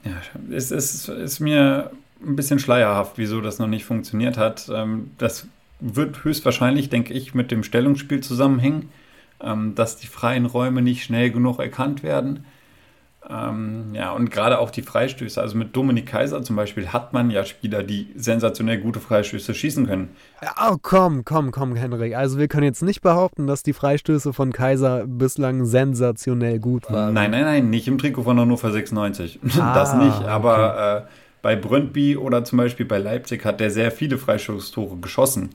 Ja, 0.05 0.13
es 0.51 0.71
ist, 0.71 1.09
ist 1.09 1.41
mir 1.41 1.91
ein 2.25 2.37
bisschen 2.37 2.59
schleierhaft, 2.59 3.13
wieso 3.17 3.41
das 3.41 3.59
noch 3.59 3.67
nicht 3.67 3.85
funktioniert 3.85 4.39
hat. 4.39 4.71
Ähm, 4.73 5.11
das 5.19 5.47
wird 5.81 6.25
höchstwahrscheinlich, 6.25 6.89
denke 6.89 7.15
ich, 7.15 7.35
mit 7.35 7.51
dem 7.51 7.63
Stellungsspiel 7.63 8.21
zusammenhängen, 8.21 8.89
ähm, 9.41 9.75
dass 9.75 9.97
die 9.97 10.07
freien 10.07 10.47
Räume 10.47 10.83
nicht 10.83 11.05
schnell 11.05 11.31
genug 11.31 11.59
erkannt 11.59 12.03
werden. 12.03 12.45
Ähm, 13.31 13.91
ja, 13.93 14.13
und 14.13 14.31
gerade 14.31 14.59
auch 14.59 14.71
die 14.71 14.81
Freistöße. 14.81 15.41
Also 15.41 15.57
mit 15.59 15.77
Dominik 15.77 16.07
Kaiser 16.07 16.43
zum 16.43 16.57
Beispiel 16.57 16.89
hat 16.89 17.13
man 17.13 17.31
ja 17.31 17.45
Spieler, 17.45 17.83
die 17.83 18.09
sensationell 18.17 18.79
gute 18.79 19.01
Freistöße 19.01 19.53
schießen 19.53 19.87
können. 19.87 20.11
Oh, 20.43 20.77
komm, 20.81 21.27
komm, 21.27 21.51
komm, 21.51 21.77
Henrik. 21.77 22.17
Also 22.17 22.39
wir 22.39 22.49
können 22.49 22.65
jetzt 22.65 22.83
nicht 22.83 23.03
behaupten, 23.03 23.47
dass 23.47 23.63
die 23.63 23.75
Freistöße 23.75 24.33
von 24.33 24.53
Kaiser 24.53 25.05
bislang 25.07 25.67
sensationell 25.67 26.59
gut 26.59 26.91
waren. 26.91 27.13
Nein, 27.13 27.31
nein, 27.31 27.43
nein, 27.43 27.71
nicht 27.71 27.87
im 27.87 27.99
Trikot 27.99 28.23
von 28.23 28.41
Hannover 28.41 28.71
96. 28.71 29.41
Ah, 29.59 29.75
das 29.75 29.95
nicht, 29.95 30.23
aber 30.23 30.73
okay. 30.73 30.99
äh, 30.99 31.09
bei 31.43 31.57
Brøndby 31.57 32.17
oder 32.17 32.45
zum 32.45 32.59
Beispiel 32.59 32.87
bei 32.87 32.99
Leipzig 32.99 33.45
hat 33.45 33.59
der 33.59 33.71
sehr 33.71 33.91
viele 33.91 34.17
Freistoßtore 34.17 34.99
geschossen. 34.99 35.51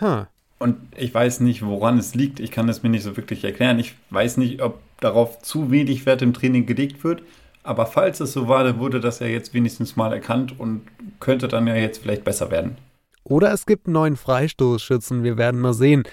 Huh. 0.00 0.24
Und 0.58 0.76
ich 0.96 1.14
weiß 1.14 1.40
nicht, 1.40 1.64
woran 1.64 1.98
es 1.98 2.14
liegt. 2.14 2.40
Ich 2.40 2.50
kann 2.50 2.68
es 2.68 2.82
mir 2.82 2.88
nicht 2.88 3.04
so 3.04 3.16
wirklich 3.16 3.44
erklären. 3.44 3.78
Ich 3.78 3.94
weiß 4.10 4.36
nicht, 4.38 4.62
ob 4.62 4.80
darauf 5.00 5.40
zu 5.40 5.70
wenig 5.70 6.06
Wert 6.06 6.22
im 6.22 6.34
Training 6.34 6.66
gelegt 6.66 7.04
wird. 7.04 7.22
Aber 7.62 7.86
falls 7.86 8.20
es 8.20 8.32
so 8.32 8.48
war, 8.48 8.64
dann 8.64 8.78
wurde 8.78 9.00
das 9.00 9.18
ja 9.18 9.26
jetzt 9.26 9.52
wenigstens 9.52 9.96
mal 9.96 10.12
erkannt 10.12 10.58
und 10.58 10.82
könnte 11.18 11.48
dann 11.48 11.66
ja 11.66 11.74
jetzt 11.74 11.98
vielleicht 11.98 12.24
besser 12.24 12.50
werden. 12.50 12.76
Oder 13.24 13.52
es 13.52 13.66
gibt 13.66 13.86
einen 13.86 13.94
neuen 13.94 14.16
Freistoßschützen, 14.16 15.24
wir 15.24 15.36
werden 15.36 15.60
mal 15.60 15.74
sehen. 15.74 16.04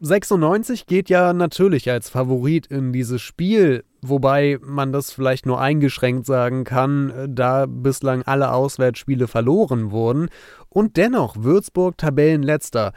96 0.00 0.86
geht 0.86 1.10
ja 1.10 1.32
natürlich 1.32 1.90
als 1.90 2.08
Favorit 2.08 2.68
in 2.68 2.92
dieses 2.92 3.20
Spiel, 3.20 3.84
wobei 4.00 4.58
man 4.62 4.92
das 4.92 5.12
vielleicht 5.12 5.44
nur 5.44 5.60
eingeschränkt 5.60 6.24
sagen 6.24 6.64
kann, 6.64 7.12
da 7.28 7.66
bislang 7.66 8.22
alle 8.22 8.52
Auswärtsspiele 8.52 9.26
verloren 9.26 9.90
wurden. 9.90 10.28
Und 10.68 10.96
dennoch 10.96 11.36
Würzburg 11.40 11.98
Tabellenletzter. 11.98 12.92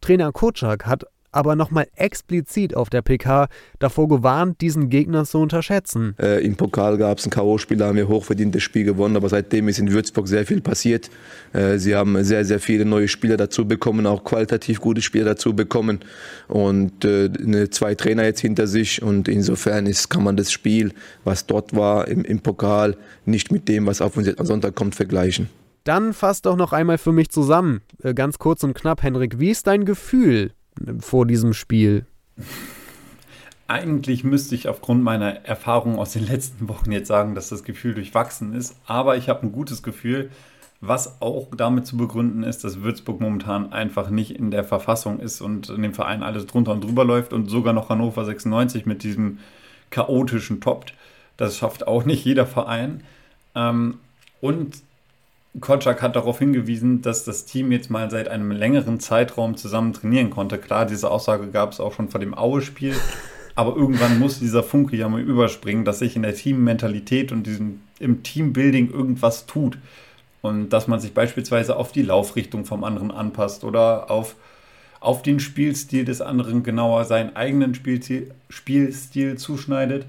Trainer 0.00 0.30
Kotschak 0.30 0.86
hat 0.86 1.06
aber 1.32 1.56
nochmal 1.56 1.88
explizit 1.96 2.76
auf 2.76 2.90
der 2.90 3.02
PK 3.02 3.48
davor 3.78 4.08
gewarnt, 4.08 4.60
diesen 4.60 4.90
Gegner 4.90 5.24
zu 5.24 5.38
unterschätzen. 5.38 6.14
Äh, 6.20 6.44
Im 6.44 6.56
Pokal 6.56 6.98
gab 6.98 7.18
es 7.18 7.26
ein 7.26 7.30
K.O.-Spiel, 7.30 7.78
da 7.78 7.86
haben 7.86 7.96
wir 7.96 8.06
hochverdientes 8.06 8.62
Spiel 8.62 8.84
gewonnen, 8.84 9.16
aber 9.16 9.28
seitdem 9.28 9.68
ist 9.68 9.78
in 9.78 9.90
Würzburg 9.90 10.28
sehr 10.28 10.46
viel 10.46 10.60
passiert. 10.60 11.10
Äh, 11.52 11.78
sie 11.78 11.96
haben 11.96 12.22
sehr, 12.22 12.44
sehr 12.44 12.60
viele 12.60 12.84
neue 12.84 13.08
Spieler 13.08 13.36
dazu 13.36 13.66
bekommen, 13.66 14.06
auch 14.06 14.22
qualitativ 14.24 14.80
gute 14.80 15.00
Spieler 15.00 15.24
dazu 15.24 15.54
bekommen 15.56 16.00
und 16.48 17.04
äh, 17.04 17.30
eine, 17.42 17.70
zwei 17.70 17.94
Trainer 17.94 18.24
jetzt 18.24 18.40
hinter 18.40 18.66
sich 18.66 19.02
und 19.02 19.26
insofern 19.26 19.86
ist, 19.86 20.10
kann 20.10 20.22
man 20.22 20.36
das 20.36 20.52
Spiel, 20.52 20.92
was 21.24 21.46
dort 21.46 21.74
war 21.74 22.08
im, 22.08 22.24
im 22.24 22.40
Pokal, 22.40 22.96
nicht 23.24 23.50
mit 23.50 23.68
dem, 23.68 23.86
was 23.86 24.02
auf 24.02 24.16
uns 24.16 24.26
jetzt 24.26 24.38
am 24.38 24.46
Sonntag 24.46 24.74
kommt, 24.74 24.94
vergleichen. 24.94 25.48
Dann 25.84 26.12
fass 26.12 26.42
doch 26.42 26.56
noch 26.56 26.72
einmal 26.72 26.98
für 26.98 27.12
mich 27.12 27.30
zusammen, 27.30 27.80
äh, 28.02 28.12
ganz 28.14 28.38
kurz 28.38 28.62
und 28.62 28.74
knapp, 28.74 29.02
Henrik. 29.02 29.40
Wie 29.40 29.50
ist 29.50 29.66
dein 29.66 29.84
Gefühl 29.84 30.52
vor 31.00 31.26
diesem 31.26 31.52
Spiel? 31.52 32.06
Eigentlich 33.68 34.24
müsste 34.24 34.54
ich 34.54 34.68
aufgrund 34.68 35.02
meiner 35.02 35.44
Erfahrungen 35.46 35.98
aus 35.98 36.12
den 36.12 36.26
letzten 36.26 36.68
Wochen 36.68 36.92
jetzt 36.92 37.08
sagen, 37.08 37.34
dass 37.34 37.48
das 37.48 37.64
Gefühl 37.64 37.94
durchwachsen 37.94 38.54
ist. 38.54 38.76
Aber 38.86 39.16
ich 39.16 39.28
habe 39.28 39.46
ein 39.46 39.52
gutes 39.52 39.82
Gefühl, 39.82 40.30
was 40.80 41.22
auch 41.22 41.46
damit 41.56 41.86
zu 41.86 41.96
begründen 41.96 42.42
ist, 42.42 42.64
dass 42.64 42.82
Würzburg 42.82 43.20
momentan 43.20 43.72
einfach 43.72 44.10
nicht 44.10 44.32
in 44.32 44.50
der 44.50 44.64
Verfassung 44.64 45.20
ist 45.20 45.40
und 45.40 45.70
in 45.70 45.80
dem 45.80 45.94
Verein 45.94 46.24
alles 46.24 46.46
drunter 46.46 46.72
und 46.72 46.82
drüber 46.82 47.04
läuft 47.04 47.32
und 47.32 47.48
sogar 47.48 47.72
noch 47.72 47.88
Hannover 47.88 48.24
96 48.24 48.84
mit 48.84 49.04
diesem 49.04 49.38
chaotischen 49.90 50.60
toppt. 50.60 50.94
Das 51.36 51.56
schafft 51.56 51.86
auch 51.86 52.04
nicht 52.04 52.24
jeder 52.24 52.46
Verein. 52.46 53.04
Ähm, 53.54 53.98
und 54.40 54.82
Kotschak 55.60 56.00
hat 56.00 56.16
darauf 56.16 56.38
hingewiesen, 56.38 57.02
dass 57.02 57.24
das 57.24 57.44
Team 57.44 57.72
jetzt 57.72 57.90
mal 57.90 58.10
seit 58.10 58.28
einem 58.28 58.50
längeren 58.50 59.00
Zeitraum 59.00 59.56
zusammen 59.56 59.92
trainieren 59.92 60.30
konnte. 60.30 60.58
Klar, 60.58 60.86
diese 60.86 61.10
Aussage 61.10 61.48
gab 61.48 61.72
es 61.72 61.80
auch 61.80 61.92
schon 61.92 62.08
vor 62.08 62.20
dem 62.20 62.36
Aue-Spiel, 62.36 62.94
aber 63.54 63.76
irgendwann 63.76 64.18
muss 64.18 64.38
dieser 64.38 64.62
Funke 64.62 64.96
ja 64.96 65.08
mal 65.08 65.20
überspringen, 65.20 65.84
dass 65.84 65.98
sich 65.98 66.16
in 66.16 66.22
der 66.22 66.34
Teammentalität 66.34 67.32
und 67.32 67.46
diesem, 67.46 67.80
im 67.98 68.22
Teambuilding 68.22 68.90
irgendwas 68.90 69.46
tut. 69.46 69.78
Und 70.40 70.70
dass 70.70 70.88
man 70.88 70.98
sich 70.98 71.14
beispielsweise 71.14 71.76
auf 71.76 71.92
die 71.92 72.02
Laufrichtung 72.02 72.64
vom 72.64 72.82
anderen 72.82 73.12
anpasst 73.12 73.62
oder 73.62 74.10
auf, 74.10 74.34
auf 75.00 75.22
den 75.22 75.38
Spielstil 75.38 76.04
des 76.04 76.20
anderen 76.20 76.64
genauer 76.64 77.04
seinen 77.04 77.36
eigenen 77.36 77.74
Spielstil, 77.74 78.32
Spielstil 78.48 79.36
zuschneidet. 79.36 80.06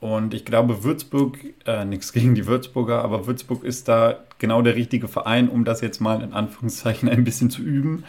Und 0.00 0.34
ich 0.34 0.44
glaube, 0.44 0.84
Würzburg, 0.84 1.38
äh, 1.66 1.84
nichts 1.84 2.12
gegen 2.12 2.34
die 2.34 2.46
Würzburger, 2.46 3.02
aber 3.02 3.26
Würzburg 3.26 3.64
ist 3.64 3.88
da 3.88 4.18
genau 4.38 4.62
der 4.62 4.76
richtige 4.76 5.08
Verein, 5.08 5.48
um 5.48 5.64
das 5.64 5.80
jetzt 5.80 6.00
mal 6.00 6.22
in 6.22 6.32
Anführungszeichen 6.32 7.08
ein 7.10 7.24
bisschen 7.24 7.50
zu 7.50 7.62
üben, 7.62 8.04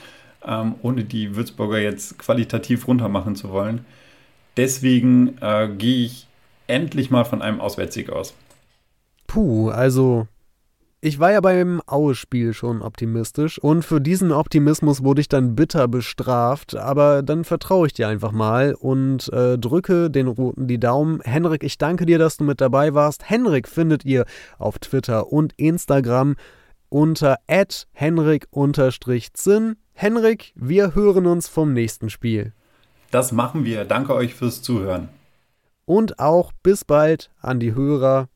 ähm, 0.46 0.76
ohne 0.82 1.04
die 1.04 1.36
Würzburger 1.36 1.80
jetzt 1.80 2.20
qualitativ 2.20 2.88
runtermachen 2.88 3.36
zu 3.36 3.50
wollen. 3.50 3.86
Deswegen 4.58 5.38
äh, 5.40 5.70
gehe 5.78 6.06
ich 6.06 6.28
endlich 6.68 7.12
mal 7.12 7.24
von 7.24 7.42
einem 7.42 7.62
Auswärtssieg 7.62 8.10
aus. 8.10 8.34
Puh, 9.28 9.70
also 9.70 10.28
ich 11.08 11.20
war 11.20 11.32
ja 11.32 11.40
beim 11.40 11.82
Aue-Spiel 11.86 12.54
schon 12.54 12.82
optimistisch 12.82 13.58
und 13.60 13.86
für 13.86 14.02
diesen 14.02 14.34
Optimismus 14.34 15.04
wurde 15.06 15.22
ich 15.22 15.30
dann 15.30 15.56
bitter 15.56 15.88
bestraft, 15.88 16.76
aber 16.76 17.24
dann 17.24 17.46
vertraue 17.46 17.88
ich 17.88 17.94
dir 17.94 18.10
einfach 18.10 18.34
mal 18.34 18.74
und 18.74 19.32
äh, 19.32 19.58
drücke 19.58 20.12
den 20.12 20.28
Roten 20.28 20.68
die 20.68 20.82
Daumen. 20.82 21.22
Henrik, 21.22 21.64
ich 21.64 21.78
danke 21.78 22.06
dir, 22.06 22.20
dass 22.20 22.36
du 22.36 22.44
mit 22.44 22.60
dabei 22.60 22.94
warst. 22.94 23.30
Henrik 23.30 23.70
findet 23.70 24.04
ihr 24.04 24.26
auf 24.60 24.80
Twitter 24.80 25.32
und 25.32 25.54
Instagram 25.54 26.36
unter 26.90 27.38
henrik-zinn. 27.94 29.76
Henrik, 29.94 30.54
wir 30.56 30.94
hören 30.94 31.26
uns 31.26 31.48
vom 31.48 31.72
nächsten 31.72 32.10
Spiel. 32.10 32.52
Das 33.12 33.32
machen 33.32 33.64
wir. 33.64 33.86
Danke 33.86 34.14
euch 34.14 34.36
fürs 34.36 34.62
Zuhören. 34.62 35.08
Und 35.86 36.20
auch 36.20 36.52
bis 36.64 36.84
bald 36.84 37.32
an 37.40 37.62
die 37.62 37.74
Hörer 37.74 38.28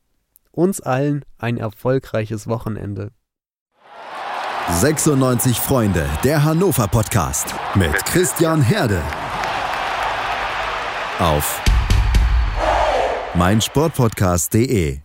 uns 0.52 0.80
allen 0.80 1.24
ein 1.38 1.58
erfolgreiches 1.58 2.46
Wochenende. 2.46 3.10
96 4.70 5.58
Freunde, 5.58 6.08
der 6.22 6.44
Hannover 6.44 6.86
Podcast 6.86 7.54
mit 7.74 7.92
Christian 8.04 8.62
Herde. 8.62 9.02
Auf 11.18 11.60
meinsportpodcast.de 13.34 15.01